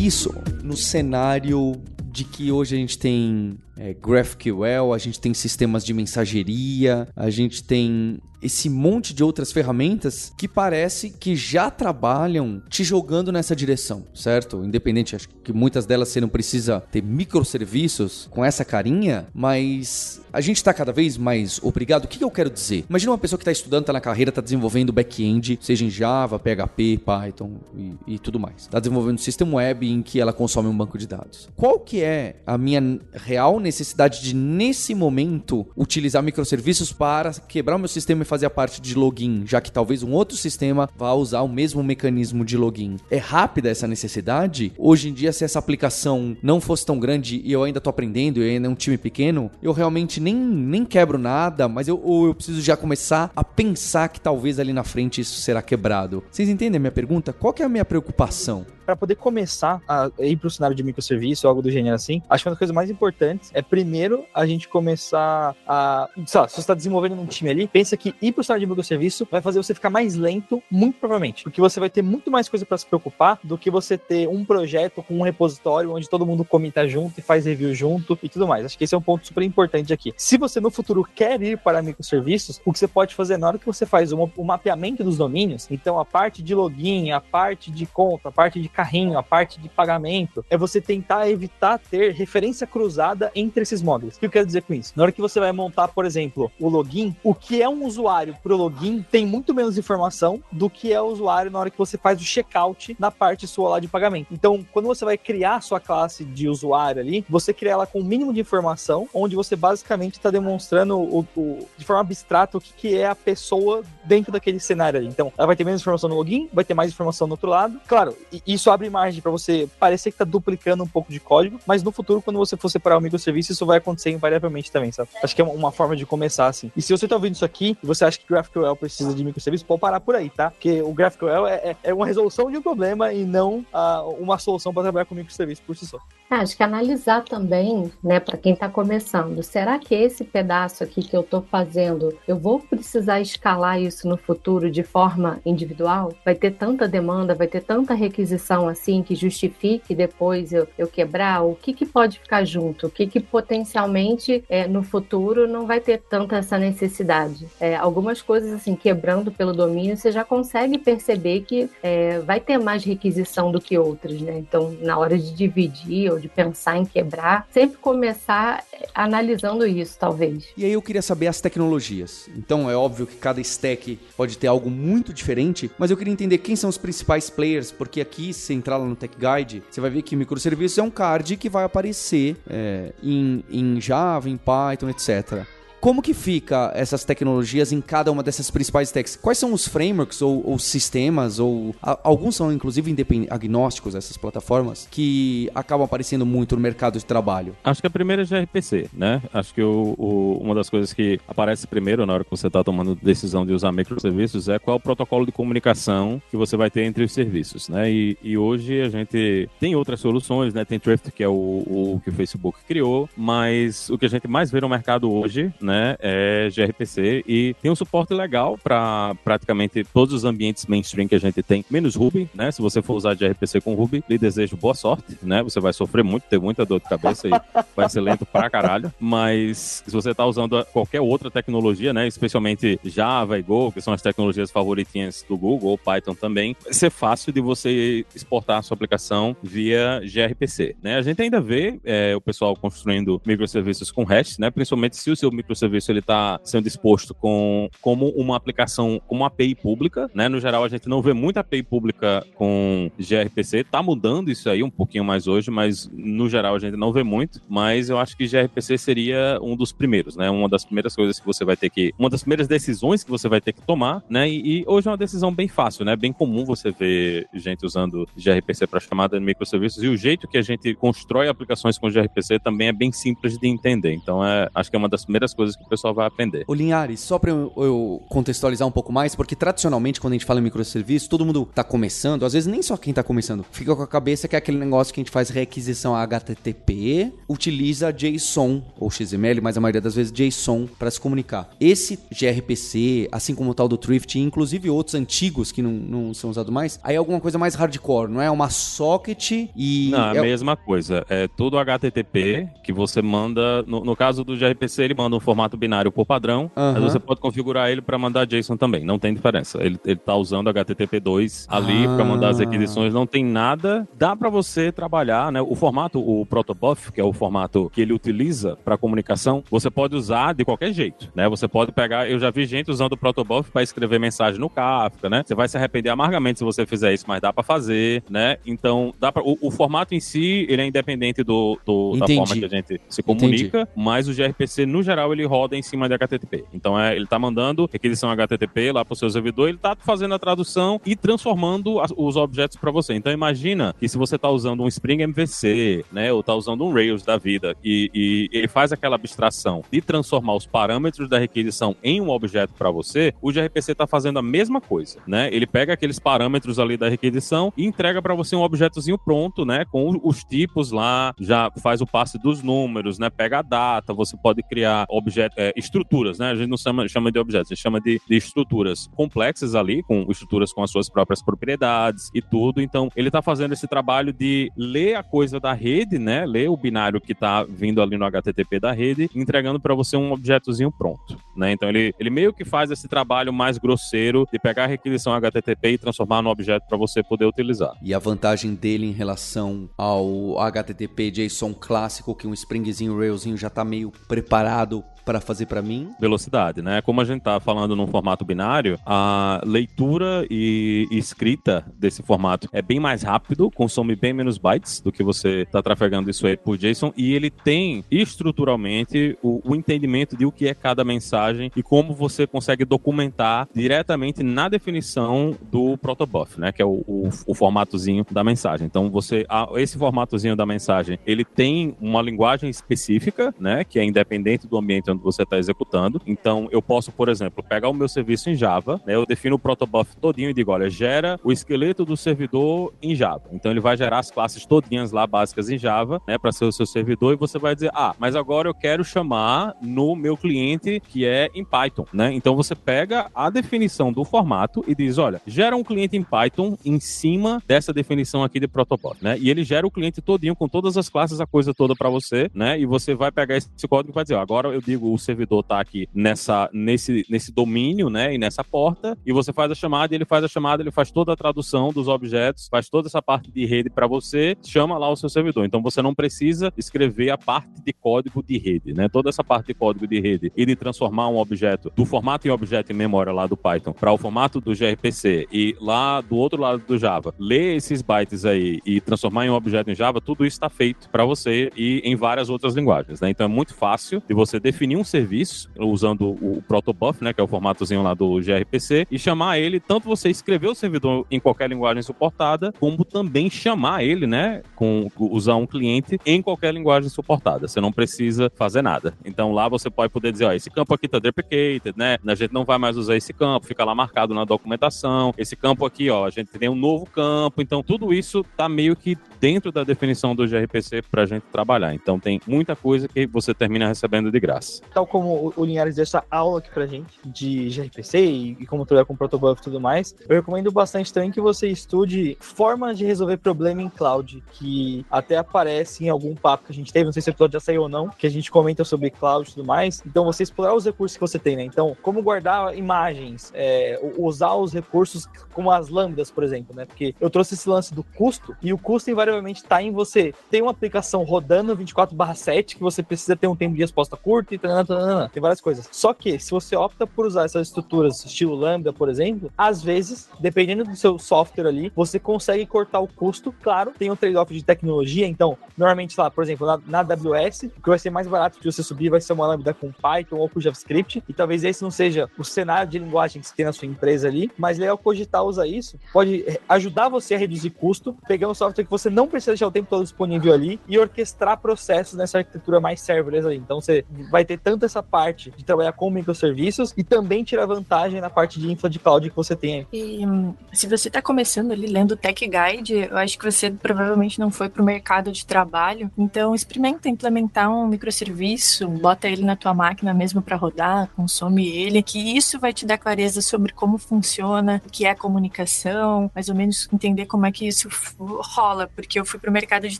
[0.07, 0.33] Isso.
[0.63, 1.73] No cenário
[2.09, 7.29] de que hoje a gente tem é, GraphQL, a gente tem sistemas de mensageria, a
[7.29, 13.55] gente tem esse monte de outras ferramentas que parece que já trabalham te jogando nessa
[13.55, 14.63] direção, certo?
[14.63, 20.41] Independente, acho que muitas delas você não precisa ter microserviços com essa carinha, mas a
[20.41, 22.05] gente está cada vez mais obrigado.
[22.05, 22.85] O que eu quero dizer?
[22.89, 26.37] Imagina uma pessoa que está estudando, está na carreira, está desenvolvendo back-end, seja em Java,
[26.37, 28.63] PHP, Python e, e tudo mais.
[28.63, 31.49] Está desenvolvendo um sistema web em que ela consome um banco de dados.
[31.55, 37.79] Qual que é a minha real necessidade de, nesse momento, utilizar microserviços para quebrar o
[37.79, 41.13] meu sistema e fazer a parte de login, já que talvez um outro sistema vá
[41.13, 42.97] usar o mesmo mecanismo de login.
[43.09, 44.73] É rápida essa necessidade?
[44.77, 48.43] Hoje em dia, se essa aplicação não fosse tão grande e eu ainda tô aprendendo
[48.43, 52.27] e ainda é um time pequeno, eu realmente nem, nem quebro nada, mas eu, ou
[52.27, 56.23] eu preciso já começar a pensar que talvez ali na frente isso será quebrado.
[56.29, 57.31] Vocês entendem a minha pergunta?
[57.31, 58.65] Qual que é a minha preocupação?
[58.87, 62.21] Para poder começar a ir para o cenário de microserviço ou algo do gênero assim,
[62.29, 66.07] acho que uma das coisas mais importantes é primeiro a gente começar a.
[66.25, 68.65] Sei lá, se você está desenvolvendo um time ali, pensa que ir para o cenário
[68.65, 71.43] de microserviço vai fazer você ficar mais lento, muito provavelmente.
[71.43, 74.45] Porque você vai ter muito mais coisa para se preocupar do que você ter um
[74.45, 78.47] projeto com um repositório onde todo mundo comita junto e faz review junto e tudo
[78.47, 78.65] mais.
[78.65, 80.13] Acho que esse é um ponto super importante aqui.
[80.15, 83.59] Se você no futuro quer ir para microserviços, o que você pode fazer na hora
[83.59, 87.85] que você faz o mapeamento dos domínios, então a parte de login, a parte de
[87.85, 92.67] conta, a parte de carrinho, a parte de pagamento, é você tentar evitar ter referência
[92.67, 94.15] cruzada entre esses módulos.
[94.15, 94.93] O que eu quero dizer com isso?
[94.95, 98.37] Na hora que você vai montar, por exemplo, o login, o que é um usuário
[98.43, 101.77] para o login tem muito menos informação do que é o usuário na hora que
[101.77, 104.27] você faz o checkout na parte sua lá de pagamento.
[104.31, 107.99] Então, quando você vai criar a sua classe de usuário ali, você cria ela com
[107.99, 112.61] o mínimo de informação, onde você basicamente está demonstrando o, o, de forma abstrata o
[112.61, 115.07] que, que é a pessoa dentro daquele cenário ali.
[115.07, 117.79] Então, ela vai ter menos informação no login, vai ter mais informação no outro lado.
[117.87, 121.83] Claro, isso abre margem para você parecer que tá duplicando um pouco de código, mas
[121.83, 125.09] no futuro, quando você for separar o microserviço, isso vai acontecer invariavelmente também, sabe?
[125.23, 126.71] Acho que é uma forma de começar assim.
[126.75, 129.65] E se você tá ouvindo isso aqui e você acha que GraphQL precisa de microserviço,
[129.65, 130.51] pode parar por aí, tá?
[130.51, 134.37] Porque o GraphQL é, é, é uma resolução de um problema e não uh, uma
[134.37, 135.99] solução para trabalhar com microserviço por si só.
[136.29, 141.01] É, acho que analisar também, né, para quem está começando, será que esse pedaço aqui
[141.01, 146.13] que eu estou fazendo, eu vou precisar escalar isso no futuro de forma individual?
[146.25, 151.43] Vai ter tanta demanda, vai ter tanta requisição assim que justifique depois eu, eu quebrar?
[151.43, 152.87] O que, que pode ficar junto?
[152.87, 157.47] O que, que potencialmente é, no futuro não vai ter tanta essa necessidade?
[157.57, 162.57] É, algumas coisas assim, quebrando pelo domínio, você já consegue perceber que é, vai ter
[162.57, 164.37] mais requisição do que outras, né?
[164.39, 170.47] Então, na hora de dividir ou de pensar em quebrar, sempre começar analisando isso, talvez.
[170.57, 172.29] E aí eu queria saber as tecnologias.
[172.35, 176.39] Então é óbvio que cada stack pode ter algo muito diferente, mas eu queria entender
[176.39, 179.89] quem são os principais players, porque aqui, se entrar lá no Tech Guide, você vai
[179.89, 184.89] ver que microserviços é um card que vai aparecer é, em, em Java, em Python,
[184.89, 185.45] etc.
[185.79, 189.15] Como que fica essas tecnologias em cada uma dessas principais techs?
[189.15, 192.95] Quais são os frameworks ou, ou sistemas, ou a, alguns são inclusive
[193.29, 197.55] agnósticos, essas plataformas, que acabam aparecendo muito no mercado de trabalho?
[197.63, 199.21] Acho que a primeira é gRPC, né?
[199.33, 202.63] Acho que o, o, uma das coisas que aparece primeiro na hora que você está
[202.63, 206.69] tomando decisão de usar microserviços é qual é o protocolo de comunicação que você vai
[206.71, 207.91] ter entre os serviços, né?
[207.91, 210.65] E, e hoje a gente tem outras soluções, né?
[210.65, 214.27] Tem Drift, que é o, o que o Facebook criou, mas o que a gente
[214.27, 219.83] mais vê no mercado hoje, né, é gRPC e tem um suporte legal para praticamente
[219.83, 222.49] todos os ambientes mainstream que a gente tem, menos Ruby, né?
[222.51, 225.43] Se você for usar gRPC com Ruby, lhe desejo boa sorte, né?
[225.43, 227.31] Você vai sofrer muito, ter muita dor de cabeça e
[227.75, 232.79] vai ser lento pra caralho, mas se você tá usando qualquer outra tecnologia, né, especialmente
[232.85, 236.89] Java e Go, que são as tecnologias favoritinhas do Google, ou Python também, vai ser
[236.89, 240.95] fácil de você exportar a sua aplicação via gRPC, né?
[240.95, 244.49] A gente ainda vê é, o pessoal construindo microserviços com REST, né?
[244.49, 249.21] Principalmente se o seu microserviço serviço ele está sendo exposto com, como uma aplicação, como
[249.21, 250.29] uma API pública, né?
[250.29, 254.63] No geral, a gente não vê muita API pública com gRPC, tá mudando isso aí
[254.63, 258.15] um pouquinho mais hoje, mas no geral a gente não vê muito, mas eu acho
[258.15, 260.29] que gRPC seria um dos primeiros, né?
[260.29, 263.27] Uma das primeiras coisas que você vai ter que, uma das primeiras decisões que você
[263.27, 264.29] vai ter que tomar, né?
[264.29, 265.95] E, e hoje é uma decisão bem fácil, né?
[265.95, 270.37] Bem comum você ver gente usando gRPC para chamada de microserviços e o jeito que
[270.37, 273.93] a gente constrói aplicações com gRPC também é bem simples de entender.
[273.93, 276.43] Então, é, acho que é uma das primeiras coisas coisas que o pessoal vai aprender.
[276.47, 280.25] O Linhares, só para eu, eu, contextualizar um pouco mais, porque tradicionalmente quando a gente
[280.25, 283.75] fala em microserviço, todo mundo tá começando, às vezes nem só quem tá começando, fica
[283.75, 288.61] com a cabeça que é aquele negócio que a gente faz requisição HTTP, utiliza JSON
[288.79, 291.49] ou XML, mas a maioria das vezes JSON para se comunicar.
[291.59, 296.29] Esse gRPC, assim como o tal do Thrift, inclusive outros antigos que não, não são
[296.29, 299.89] usados mais, aí é alguma coisa mais hardcore, não é uma socket e...
[299.91, 301.05] Não, é a mesma coisa.
[301.09, 305.36] É tudo HTTP que você manda, no, no caso do gRPC, ele manda um formato
[305.37, 306.73] formato binário por padrão, Aham.
[306.73, 309.61] mas você pode configurar ele para mandar JSON também, não tem diferença.
[309.63, 311.95] Ele, ele tá usando HTTP2 ali Ah.
[311.95, 313.87] para mandar as requisições, não tem nada.
[313.95, 315.39] Dá para você trabalhar, né?
[315.39, 319.95] O formato, o protobuf, que é o formato que ele utiliza para comunicação, você pode
[319.95, 321.29] usar de qualquer jeito, né?
[321.29, 325.07] Você pode pegar, eu já vi gente usando o protobuf para escrever mensagem no Kafka,
[325.07, 325.21] né?
[325.23, 328.37] Você vai se arrepender amargamente se você fizer isso, mas dá para fazer, né?
[328.45, 332.15] Então, dá para o, o formato em si, ele é independente do, do- da Entendi.
[332.15, 335.87] forma que a gente se comunica, mas o gRPC no geral ele roda em cima
[335.87, 336.45] de HTTP.
[336.53, 340.19] Então é, ele tá mandando requisição HTTP lá pro seu servidor, ele tá fazendo a
[340.19, 342.93] tradução e transformando as- os objetos para você.
[342.93, 346.73] Então imagina que se você tá usando um Spring MVC, né, ou tá usando um
[346.73, 351.75] Rails da vida e, e ele faz aquela abstração de transformar os parâmetros da requisição
[351.83, 355.29] em um objeto para você, o gRPC tá fazendo a mesma coisa, né?
[355.31, 359.65] Ele pega aqueles parâmetros ali da requisição e entrega para você um objetozinho pronto, né,
[359.65, 363.09] com o- os tipos lá, já faz o passe dos números, né?
[363.09, 365.16] Pega a data, você pode criar objetos,
[365.55, 366.31] estruturas, né?
[366.31, 369.83] A gente não chama, chama de objetos, a gente chama de, de estruturas complexas ali,
[369.83, 372.61] com estruturas com as suas próprias propriedades e tudo.
[372.61, 376.25] Então, ele tá fazendo esse trabalho de ler a coisa da rede, né?
[376.25, 380.11] Ler o binário que tá vindo ali no HTTP da rede, entregando para você um
[380.11, 381.51] objetozinho pronto, né?
[381.51, 385.71] Então, ele, ele meio que faz esse trabalho mais grosseiro de pegar a requisição HTTP
[385.71, 387.73] e transformar no objeto para você poder utilizar.
[387.81, 393.49] E a vantagem dele em relação ao HTTP JSON clássico, que um Springzinho, Railzinho já
[393.49, 395.89] tá meio preparado para fazer para mim.
[396.01, 396.81] velocidade, né?
[396.81, 402.61] Como a gente tá falando num formato binário, a leitura e escrita desse formato é
[402.61, 406.57] bem mais rápido, consome bem menos bytes do que você tá trafegando isso aí por
[406.57, 411.63] JSON e ele tem estruturalmente o, o entendimento de o que é cada mensagem e
[411.63, 416.51] como você consegue documentar diretamente na definição do protobuf, né?
[416.51, 418.67] Que é o, o, o formatozinho da mensagem.
[418.67, 423.63] Então você, a- esse formatozinho da mensagem, ele tem uma linguagem específica, né?
[423.63, 426.01] Que é independente do ambiente onde você está executando.
[426.05, 428.95] Então eu posso, por exemplo, pegar o meu serviço em Java, né?
[428.95, 433.23] Eu defino o protobuf todinho e digo, olha, gera o esqueleto do servidor em Java.
[433.31, 436.17] Então ele vai gerar as classes todinhas lá básicas em Java, né?
[436.17, 439.55] Para ser o seu servidor e você vai dizer, ah, mas agora eu quero chamar
[439.61, 442.11] no meu cliente que é em Python, né?
[442.13, 446.57] Então você pega a definição do formato e diz, olha, gera um cliente em Python
[446.65, 449.17] em cima dessa definição aqui de protobuf, né?
[449.19, 452.29] E ele gera o cliente todinho com todas as classes, a coisa toda para você,
[452.33, 452.59] né?
[452.59, 455.43] E você vai pegar esse código e vai dizer, ó, agora eu digo o servidor
[455.43, 458.13] tá aqui nessa nesse nesse domínio, né?
[458.13, 461.13] E nessa porta e você faz a chamada, ele faz a chamada, ele faz toda
[461.13, 464.95] a tradução dos objetos, faz toda essa parte de rede para você, chama lá o
[464.95, 465.45] seu servidor.
[465.45, 468.87] Então você não precisa escrever a parte de código de rede, né?
[468.87, 472.31] Toda essa parte de código de rede e de transformar um objeto do formato em
[472.31, 476.41] objeto em memória lá do Python para o formato do gRPC e lá do outro
[476.41, 480.25] lado do Java, ler esses bytes aí e transformar em um objeto em Java, tudo
[480.25, 483.09] isso está feito para você e em várias outras linguagens, né?
[483.09, 487.23] Então é muito fácil de você definir um serviço usando o protobuf, né, que é
[487.23, 491.49] o formatozinho lá do gRPC e chamar ele, tanto você escrever o servidor em qualquer
[491.49, 497.47] linguagem suportada, como também chamar ele, né, com usar um cliente em qualquer linguagem suportada.
[497.47, 498.93] Você não precisa fazer nada.
[499.03, 501.97] Então lá você pode poder dizer, ó, esse campo aqui tá deprecated, né?
[502.05, 505.13] A gente não vai mais usar esse campo, fica lá marcado na documentação.
[505.17, 507.41] Esse campo aqui, ó, a gente tem um novo campo.
[507.41, 511.73] Então tudo isso tá meio que dentro da definição do gRPC pra gente trabalhar.
[511.73, 514.56] Então tem muita coisa que você termina recebendo de graça.
[514.73, 518.65] Tal como o- Linhares deu essa aula aqui pra gente de gRPC e, e como
[518.65, 522.85] trabalhar com protobuf e tudo mais, eu recomendo bastante também que você estude formas de
[522.85, 526.91] resolver problema em cloud, que até aparece em algum papo que a gente teve, não
[526.91, 529.33] sei se o episódio já saiu ou não, que a gente comenta sobre cloud e
[529.33, 529.81] tudo mais.
[529.85, 531.43] Então você explorar os recursos que você tem, né?
[531.43, 536.65] Então, como guardar imagens, é, usar os recursos como as lambdas, por exemplo, né?
[536.65, 540.41] Porque eu trouxe esse lance do custo e o custo invariavelmente está em você ter
[540.41, 544.65] uma aplicação rodando 24/7 que você precisa ter um tempo de resposta curto e tanana,
[544.65, 545.67] tanana, tem várias coisas.
[545.71, 550.09] Só que se você opta por usar essas estruturas estilo lambda, por exemplo, às vezes,
[550.19, 553.33] dependendo do seu software ali, você consegue cortar o custo.
[553.41, 557.61] Claro, tem um trade-off de tecnologia, então, normalmente lá, por exemplo, na, na AWS, o
[557.61, 560.29] que vai ser mais barato de você subir vai ser uma lambda com Python ou
[560.29, 563.53] com JavaScript, e talvez esse não seja o cenário de linguagem que você tem na
[563.53, 567.95] sua empresa ali, mas legal cogitar usar isso, pode eh, ajudar você a reduzir custo,
[568.07, 571.39] pegar um software que você não precisa deixar o tempo todo disponível ali e orquestrar
[571.39, 573.37] processos nessa arquitetura mais serverless ali.
[573.37, 578.01] Então você vai ter tanto essa parte de trabalhar com microserviços e também tirar vantagem
[578.01, 579.67] na parte de infra de cloud que você tem aí.
[579.73, 584.31] E se você está começando ali lendo Tech Guide, eu acho que você provavelmente não
[584.31, 585.91] foi para o mercado de trabalho.
[585.97, 591.81] Então experimenta implementar um microserviço, bota ele na tua máquina mesmo para rodar, consome ele,
[591.81, 596.35] que isso vai te dar clareza sobre como funciona, o que é comunicação, mais ou
[596.35, 597.69] menos entender como é que isso
[597.99, 599.79] rola, porque eu fui para o mercado de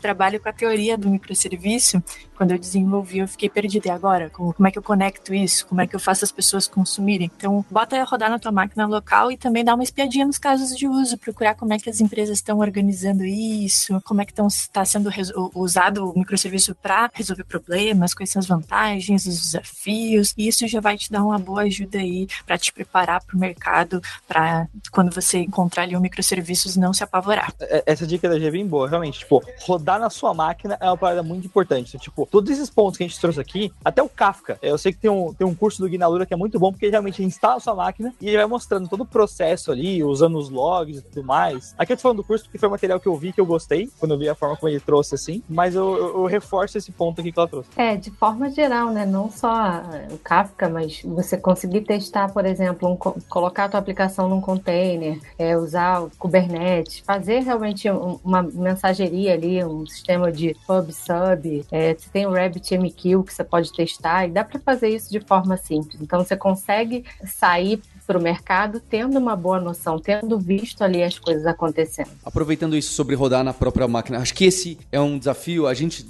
[0.00, 2.02] trabalho com a teoria do microserviço.
[2.36, 3.88] Quando eu desenvolvi, eu fiquei perdida.
[3.88, 5.66] E agora, com como é que eu conecto isso?
[5.66, 7.30] Como é que eu faço as pessoas consumirem?
[7.36, 10.86] Então, bota rodar na tua máquina local e também dá uma espiadinha nos casos de
[10.86, 15.10] uso, procurar como é que as empresas estão organizando isso, como é que está sendo
[15.54, 20.34] usado o microserviço para resolver problemas, quais são as vantagens, os desafios.
[20.36, 23.38] E isso já vai te dar uma boa ajuda aí para te preparar para o
[23.38, 27.52] mercado, para quando você encontrar ali um microserviços não se apavorar.
[27.60, 29.20] É, essa dica da G é bem boa, realmente.
[29.20, 31.88] Tipo, rodar na sua máquina é uma parada muito importante.
[31.88, 34.08] Então, tipo, todos esses pontos que a gente trouxe aqui, até o
[34.38, 36.70] Kafka, eu sei que tem um, tem um curso do Guinalura que é muito bom,
[36.70, 40.38] porque realmente instala a sua máquina e ele vai mostrando todo o processo ali, usando
[40.38, 41.74] os logs e tudo mais.
[41.76, 43.90] Aqui eu tô falando do curso porque foi material que eu vi que eu gostei,
[43.98, 47.20] quando eu vi a forma como ele trouxe, assim, mas eu, eu, reforço esse ponto
[47.20, 47.70] aqui que ela trouxe.
[47.76, 49.06] É, de forma geral, né?
[49.06, 52.96] Não só o Kafka, mas você conseguir testar, por exemplo, um,
[53.28, 59.34] colocar a tua aplicação num container, é, usar o Kubernetes, fazer realmente um, uma mensageria
[59.34, 64.27] ali, um sistema de pub sub, é, você tem o RabbitMQ que você pode testar
[64.28, 66.00] e dá para fazer isso de forma simples.
[66.00, 71.18] Então você consegue sair para o mercado tendo uma boa noção, tendo visto ali as
[71.18, 72.08] coisas acontecendo.
[72.24, 75.66] Aproveitando isso sobre rodar na própria máquina, acho que esse é um desafio.
[75.66, 76.02] A gente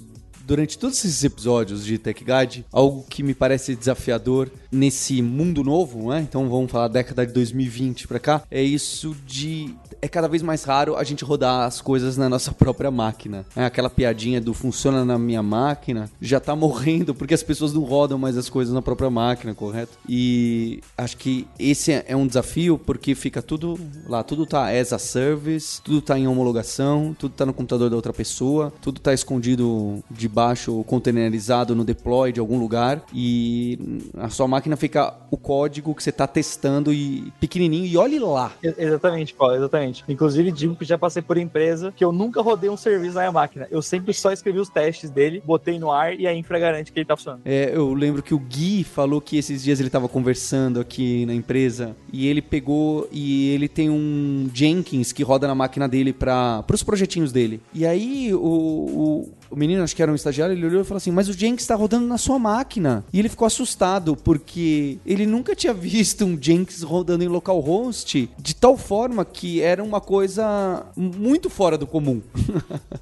[0.48, 6.08] durante todos esses episódios de Tech Guide, algo que me parece desafiador nesse mundo novo,
[6.08, 6.20] né?
[6.26, 10.64] Então vamos falar década de 2020 para cá, é isso de é cada vez mais
[10.64, 13.44] raro a gente rodar as coisas na nossa própria máquina.
[13.54, 17.82] É aquela piadinha do funciona na minha máquina já tá morrendo porque as pessoas não
[17.82, 19.98] rodam mais as coisas na própria máquina, correto?
[20.08, 24.98] E acho que esse é um desafio porque fica tudo lá, tudo tá as a
[24.98, 30.02] service, tudo tá em homologação, tudo tá no computador da outra pessoa, tudo tá escondido
[30.38, 36.02] debaixo, containerizado no deploy de algum lugar e a sua máquina fica o código que
[36.02, 38.52] você tá testando e pequenininho e olhe lá.
[38.62, 40.04] Exatamente, Paulo, exatamente.
[40.08, 43.32] Inclusive, digo que já passei por empresa que eu nunca rodei um serviço na minha
[43.32, 43.66] máquina.
[43.70, 47.00] Eu sempre só escrevi os testes dele, botei no ar e a infra garante que
[47.00, 47.42] ele tá funcionando.
[47.44, 51.34] É, eu lembro que o Gui falou que esses dias ele tava conversando aqui na
[51.34, 56.64] empresa e ele pegou e ele tem um Jenkins que roda na máquina dele para
[56.72, 57.60] os projetinhos dele.
[57.74, 60.98] E aí o, o, o, menino, acho que era um estagiário, ele olhou e falou
[60.98, 63.04] assim: Mas o Jenkins tá rodando na sua máquina.
[63.12, 68.54] E ele ficou assustado porque ele nunca tinha visto um Jenkins rodando em localhost de
[68.54, 72.20] tal forma que era era uma coisa muito fora do comum.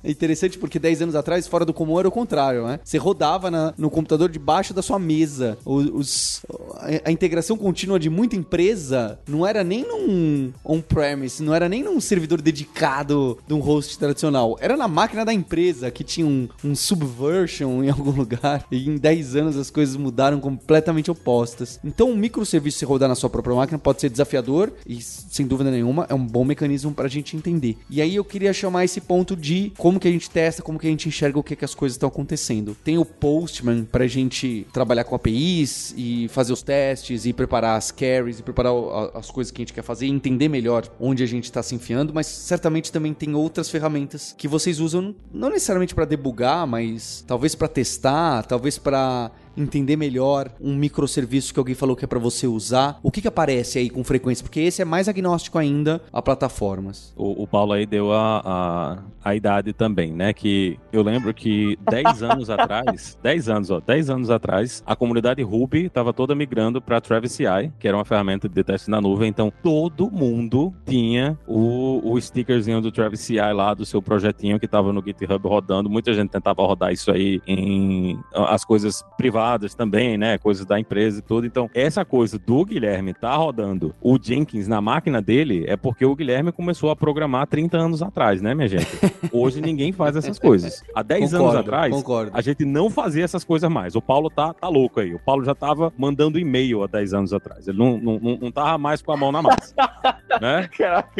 [0.05, 2.79] é interessante porque 10 anos atrás, fora do comum era o contrário, né?
[2.85, 5.57] Você rodava na, no computador debaixo da sua mesa.
[5.65, 6.45] Os,
[6.75, 11.83] a, a, integração contínua de muita empresa não era nem num on-premise, não era nem
[11.83, 14.59] num servidor dedicado de um host tradicional.
[14.61, 18.67] Era na máquina da empresa que tinha um, um subversion em algum lugar.
[18.71, 21.79] E em 10 anos as coisas mudaram completamente opostas.
[21.85, 25.71] Então, um microserviço se rodar na sua própria máquina pode ser desafiador e, sem dúvida
[25.71, 27.77] nenhuma, é um bom mecanismo para a gente entender.
[27.89, 30.87] E aí eu queria chamar esse ponto de como que a gente testa, como que
[30.87, 32.77] a gente enxerga o que, que as coisas estão acontecendo.
[32.85, 37.77] Tem o Postman para a gente trabalhar com APIs e fazer os testes e preparar
[37.77, 38.73] as carries e preparar
[39.15, 41.75] as coisas que a gente quer fazer e entender melhor onde a gente está se
[41.75, 47.25] enfiando, mas certamente também tem outras ferramentas que vocês usam não necessariamente para debugar, mas
[47.27, 52.19] talvez para testar, talvez para entender melhor um microserviço que alguém falou que é para
[52.19, 52.99] você usar?
[53.03, 54.45] O que, que aparece aí com frequência?
[54.45, 57.13] Porque esse é mais agnóstico ainda a plataformas.
[57.17, 60.33] O, o Paulo aí deu a, a, a, idade também, né?
[60.33, 65.43] Que eu lembro que 10 anos atrás, 10 anos, ó, 10 anos atrás, a comunidade
[65.43, 69.29] Ruby estava toda migrando para Travis CI, que era uma ferramenta de teste na nuvem,
[69.29, 74.67] então todo mundo tinha o, o stickerzinho do Travis CI lá do seu projetinho que
[74.67, 75.89] estava no GitHub rodando.
[75.89, 79.46] Muita gente tentava rodar isso aí em as coisas privadas
[79.77, 80.39] também, né?
[80.39, 81.47] Coisas da empresa e tudo.
[81.47, 86.15] Então, essa coisa do Guilherme tá rodando o Jenkins na máquina dele é porque o
[86.15, 88.87] Guilherme começou a programar 30 anos atrás, né, minha gente?
[89.33, 90.83] Hoje ninguém faz essas coisas.
[90.95, 92.31] Há 10 concordo, anos atrás, concordo.
[92.35, 93.95] a gente não fazia essas coisas mais.
[93.95, 95.15] O Paulo tá, tá louco aí.
[95.15, 97.69] O Paulo já tava mandando e-mail há 10 anos atrás.
[97.69, 99.75] Ele não, não, não, não tava mais com a mão na massa.
[100.41, 100.69] né?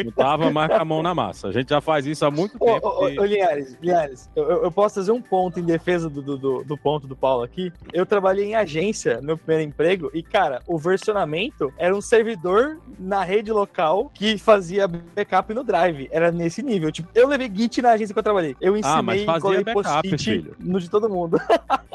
[0.03, 1.47] Não tava mais com a mão na massa.
[1.47, 2.87] A gente já faz isso há muito tempo.
[2.87, 3.19] Ô, ô, e...
[3.19, 7.07] ô Linhares, Linhares eu, eu, posso fazer um ponto em defesa do, do, do ponto
[7.07, 7.71] do Paulo aqui.
[7.93, 13.23] Eu trabalhei em agência, meu primeiro emprego, e, cara, o versionamento era um servidor na
[13.23, 16.09] rede local que fazia backup no Drive.
[16.11, 16.91] Era nesse nível.
[16.91, 18.55] Tipo, eu levei Git na agência que eu trabalhei.
[18.59, 20.55] Eu ah, ensinei ah, fazia backup, filho.
[20.59, 21.39] no de todo mundo.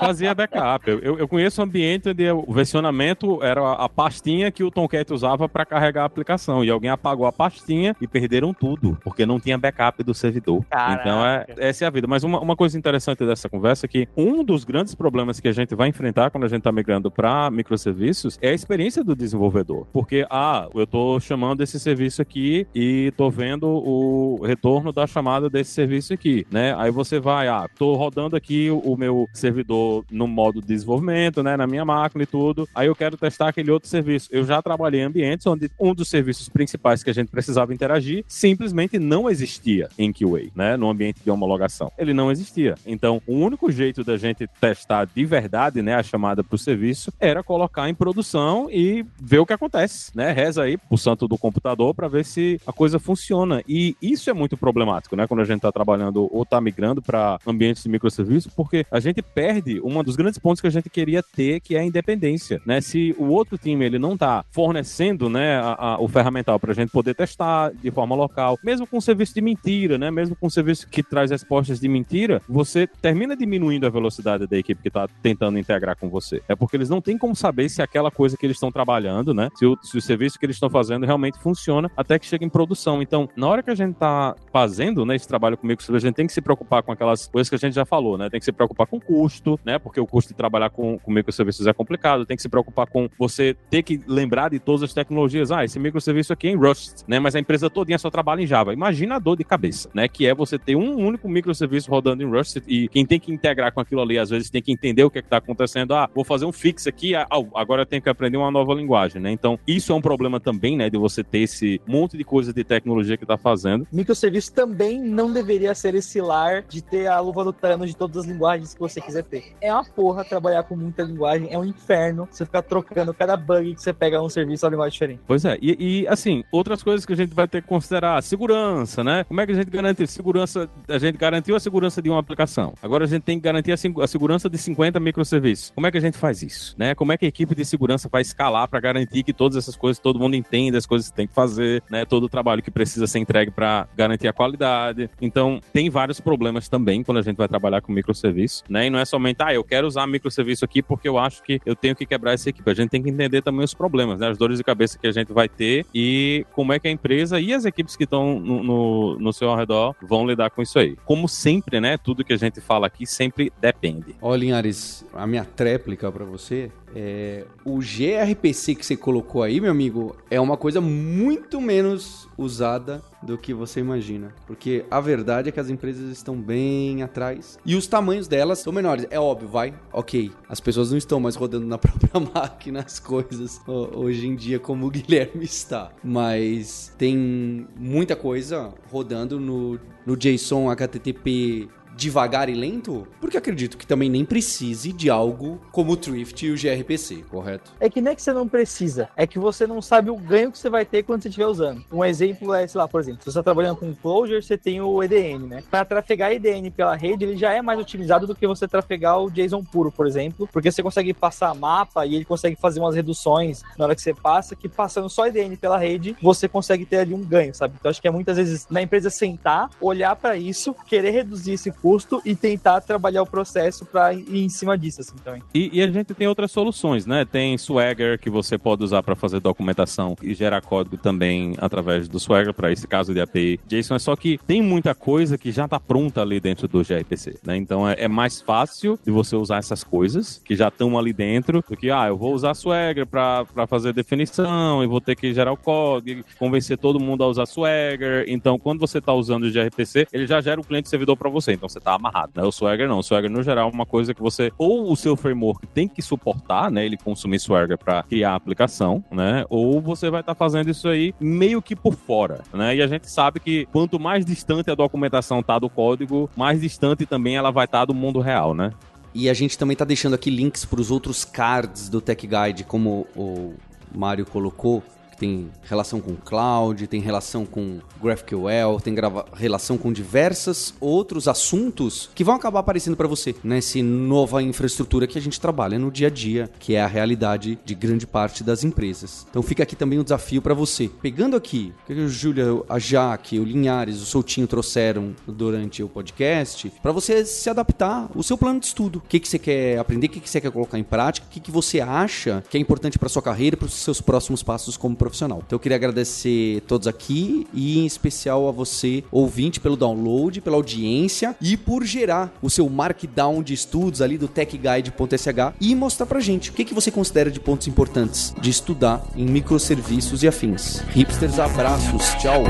[0.03, 0.91] Fazia backup.
[0.91, 5.49] Eu, eu conheço um ambiente onde o versionamento era a pastinha que o Tomcat usava
[5.49, 6.65] para carregar a aplicação.
[6.65, 10.65] E alguém apagou a pastinha e perderam tudo, porque não tinha backup do servidor.
[10.69, 11.01] Caraca.
[11.01, 12.09] Então, é, essa é a vida.
[12.09, 15.53] Mas uma, uma coisa interessante dessa conversa é que um dos grandes problemas que a
[15.53, 19.87] gente vai enfrentar quando a gente está migrando para microserviços é a experiência do desenvolvedor.
[19.93, 25.49] Porque, ah, eu estou chamando esse serviço aqui e estou vendo o retorno da chamada
[25.49, 26.75] desse serviço aqui, né?
[26.77, 31.57] Aí você vai, ah, estou rodando aqui o meu servidor no modo de desenvolvimento, né,
[31.57, 32.69] na minha máquina e tudo.
[32.75, 34.29] Aí eu quero testar aquele outro serviço.
[34.31, 38.25] Eu já trabalhei em ambientes onde um dos serviços principais que a gente precisava interagir
[38.27, 41.91] simplesmente não existia em QA, né, no ambiente de homologação.
[41.99, 42.75] Ele não existia.
[42.87, 47.13] Então, o único jeito da gente testar de verdade, né, a chamada para o serviço
[47.21, 50.33] era colocar em produção e ver o que acontece, né?
[50.33, 53.63] Reza aí pro santo do computador para ver se a coisa funciona.
[53.69, 57.39] E isso é muito problemático, né, quando a gente está trabalhando ou está migrando para
[57.47, 61.23] ambientes de microserviços, porque a gente perde um dos grandes pontos que a gente queria
[61.23, 62.81] ter, que é a independência, né?
[62.81, 66.75] Se o outro time ele não está fornecendo, né, a, a, o ferramental para a
[66.75, 70.89] gente poder testar de forma local, mesmo com serviço de mentira, né, mesmo com serviço
[70.89, 75.59] que traz respostas de mentira, você termina diminuindo a velocidade da equipe que está tentando
[75.59, 76.41] integrar com você.
[76.49, 79.49] É porque eles não têm como saber se aquela coisa que eles estão trabalhando, né,
[79.55, 82.49] se o, se o serviço que eles estão fazendo realmente funciona até que chega em
[82.49, 83.03] produção.
[83.03, 86.27] Então, na hora que a gente está fazendo, né, esse trabalho comigo, a gente tem
[86.27, 88.53] que se preocupar com aquelas coisas que a gente já falou, né, tem que se
[88.53, 92.37] preocupar com custo, né, porque o custo de trabalhar com, com microserviços é complicado, tem
[92.37, 95.51] que se preocupar com você ter que lembrar de todas as tecnologias.
[95.51, 98.47] Ah, esse microserviço aqui é em Rust, né, mas a empresa todinha só trabalha em
[98.47, 98.73] Java.
[98.73, 102.27] Imagina a dor de cabeça, né, que é você ter um único microserviço rodando em
[102.27, 105.11] Rust e quem tem que integrar com aquilo ali, às vezes tem que entender o
[105.11, 105.72] que é está acontecendo.
[105.95, 109.21] Ah, vou fazer um fix aqui, ah, agora eu tenho que aprender uma nova linguagem,
[109.21, 109.31] né?
[109.31, 112.65] Então, isso é um problema também, né, de você ter esse monte de coisa de
[112.65, 113.87] tecnologia que está fazendo.
[113.93, 118.19] Microserviço também não deveria ser esse lar de ter a luva do Thanos de todas
[118.19, 119.53] as linguagens que você quiser ter.
[119.61, 123.75] É uma porra trabalhar com muita linguagem, é um inferno você ficar trocando cada bug
[123.75, 125.21] que você pega um serviço a linguagem diferente.
[125.27, 129.05] Pois é, e, e, assim, outras coisas que a gente vai ter que considerar, segurança,
[129.05, 129.25] né?
[129.25, 130.69] Como é que a gente garante segurança?
[130.89, 132.75] A gente garantiu a segurança de uma aplicação.
[132.83, 135.62] Agora a gente tem que garantir a, segurança de 50 microserviços.
[135.71, 136.95] Como é que a gente faz isso, né?
[136.95, 139.99] Como é que a equipe de segurança vai escalar para garantir que todas essas coisas
[139.99, 142.05] todo mundo entenda as coisas que tem que fazer, né?
[142.05, 145.11] Todo o trabalho que precisa ser entregue para garantir a qualidade.
[145.21, 148.87] Então, tem vários problemas também quando a gente vai trabalhar com microserviço, né?
[148.87, 151.77] E não é somente, ah, eu quero usar microserviço aqui porque eu acho que eu
[151.77, 152.69] tenho que quebrar essa equipe.
[152.71, 154.29] A gente tem que entender também os problemas, né?
[154.29, 157.41] As dores de cabeça que a gente vai ter e como é que a empresa
[157.41, 160.97] e as equipes que estão no, no, no seu redor vão lidar com isso aí.
[161.05, 161.97] Como sempre, né?
[161.97, 164.15] Tudo que a gente fala aqui sempre depende.
[164.21, 169.71] Olha, Linhares, a minha tréplica para você é, o gRPC que você colocou aí, meu
[169.71, 174.35] amigo, é uma coisa muito menos usada do que você imagina.
[174.47, 178.73] Porque a verdade é que as empresas estão bem atrás e os tamanhos delas são
[178.73, 179.07] menores.
[179.11, 180.33] É óbvio, vai, ok.
[180.49, 184.87] As pessoas não estão mais rodando na própria máquina as coisas hoje em dia como
[184.87, 185.93] o Guilherme está.
[186.03, 193.07] Mas tem muita coisa rodando no, no JSON HTTP devagar e lento?
[193.21, 197.73] Porque acredito que também nem precise de algo como o Thrift e o gRPC, correto?
[197.81, 200.53] É que nem é que você não precisa, é que você não sabe o ganho
[200.53, 201.85] que você vai ter quando você estiver usando.
[201.93, 204.81] Um exemplo é, sei lá, por exemplo, se você está trabalhando com Clojure, você tem
[204.81, 205.63] o EDN, né?
[205.71, 209.31] Para trafegar EDN pela rede, ele já é mais otimizado do que você trafegar o
[209.31, 213.63] JSON puro, por exemplo, porque você consegue passar mapa e ele consegue fazer umas reduções
[213.79, 217.15] na hora que você passa, que passando só EDN pela rede, você consegue ter ali
[217.15, 217.75] um ganho, sabe?
[217.79, 221.71] Então acho que é muitas vezes na empresa sentar, olhar para isso, querer reduzir esse
[221.83, 225.43] custo e tentar trabalhar o processo para ir em cima disso, assim, também.
[225.53, 227.25] E, e, a gente tem outras soluções, né?
[227.25, 232.21] Tem Swagger que você pode usar para fazer documentação e gerar código também através do
[232.21, 233.97] Swagger, para esse caso de API JSON.
[233.97, 237.57] É só que tem muita coisa que já está pronta ali dentro do gRPC, né?
[237.57, 241.65] Então é, é, mais fácil de você usar essas coisas que já estão ali dentro
[241.69, 245.53] do que, ah, eu vou usar Swagger para fazer definição e vou ter que gerar
[245.53, 248.25] o código, convencer todo mundo a usar Swagger.
[248.29, 251.53] Então, quando você está usando o gRPC, ele já gera um cliente servidor para você.
[251.53, 252.43] Então, você tá amarrado, né?
[252.43, 252.99] O Swagger não.
[252.99, 256.03] O Swagger, no geral, é uma coisa que você, ou o seu framework tem que
[256.03, 256.85] suportar, né?
[256.85, 259.45] Ele consumir Swagger para criar a aplicação, né?
[259.49, 262.77] Ou você vai estar tá fazendo isso aí meio que por fora, né?
[262.77, 267.07] E a gente sabe que quanto mais distante a documentação tá do código, mais distante
[267.07, 268.73] também ela vai estar tá do mundo real, né?
[269.15, 272.65] E a gente também está deixando aqui links para os outros cards do Tech Guide,
[272.65, 273.55] como o
[273.95, 274.83] Mário colocou
[275.23, 278.93] tem relação com cloud, tem relação com GraphQL, tem
[279.35, 285.17] relação com diversos outros assuntos que vão acabar aparecendo para você nessa nova infraestrutura que
[285.17, 288.65] a gente trabalha no dia a dia, que é a realidade de grande parte das
[288.65, 289.25] empresas.
[289.31, 290.91] Então fica aqui também o um desafio para você.
[291.01, 295.89] Pegando aqui o que a Júlia, a Jaque, o Linhares, o Soutinho trouxeram durante o
[295.89, 298.97] podcast, para você se adaptar o seu plano de estudo.
[298.97, 301.31] O que, que você quer aprender, o que, que você quer colocar em prática, o
[301.31, 304.77] que, que você acha que é importante para sua carreira, para os seus próximos passos
[304.77, 305.43] como profissional profissional.
[305.47, 310.57] Então eu queria agradecer todos aqui e em especial a você, ouvinte, pelo download, pela
[310.57, 316.21] audiência e por gerar o seu markdown de estudos ali do techguide.sh e mostrar pra
[316.21, 320.81] gente o que, que você considera de pontos importantes de estudar em microserviços e afins.
[320.91, 322.43] Hipsters, abraços, tchau!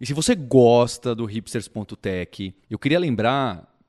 [0.00, 3.69] E se você gosta do hipsters.tech, eu queria lembrar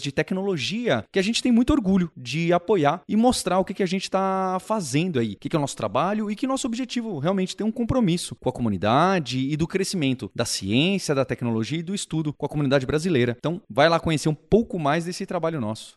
[0.00, 3.82] de tecnologia que a gente tem muito orgulho de apoiar e mostrar o que, que
[3.82, 6.66] a gente está fazendo aí, o que, que é o nosso trabalho e que nosso
[6.66, 11.78] objetivo realmente tem um compromisso com a comunidade e do crescimento da ciência, da tecnologia
[11.78, 13.36] e do estudo com a comunidade brasileira.
[13.38, 15.96] Então, vai lá conhecer um pouco mais desse trabalho nosso.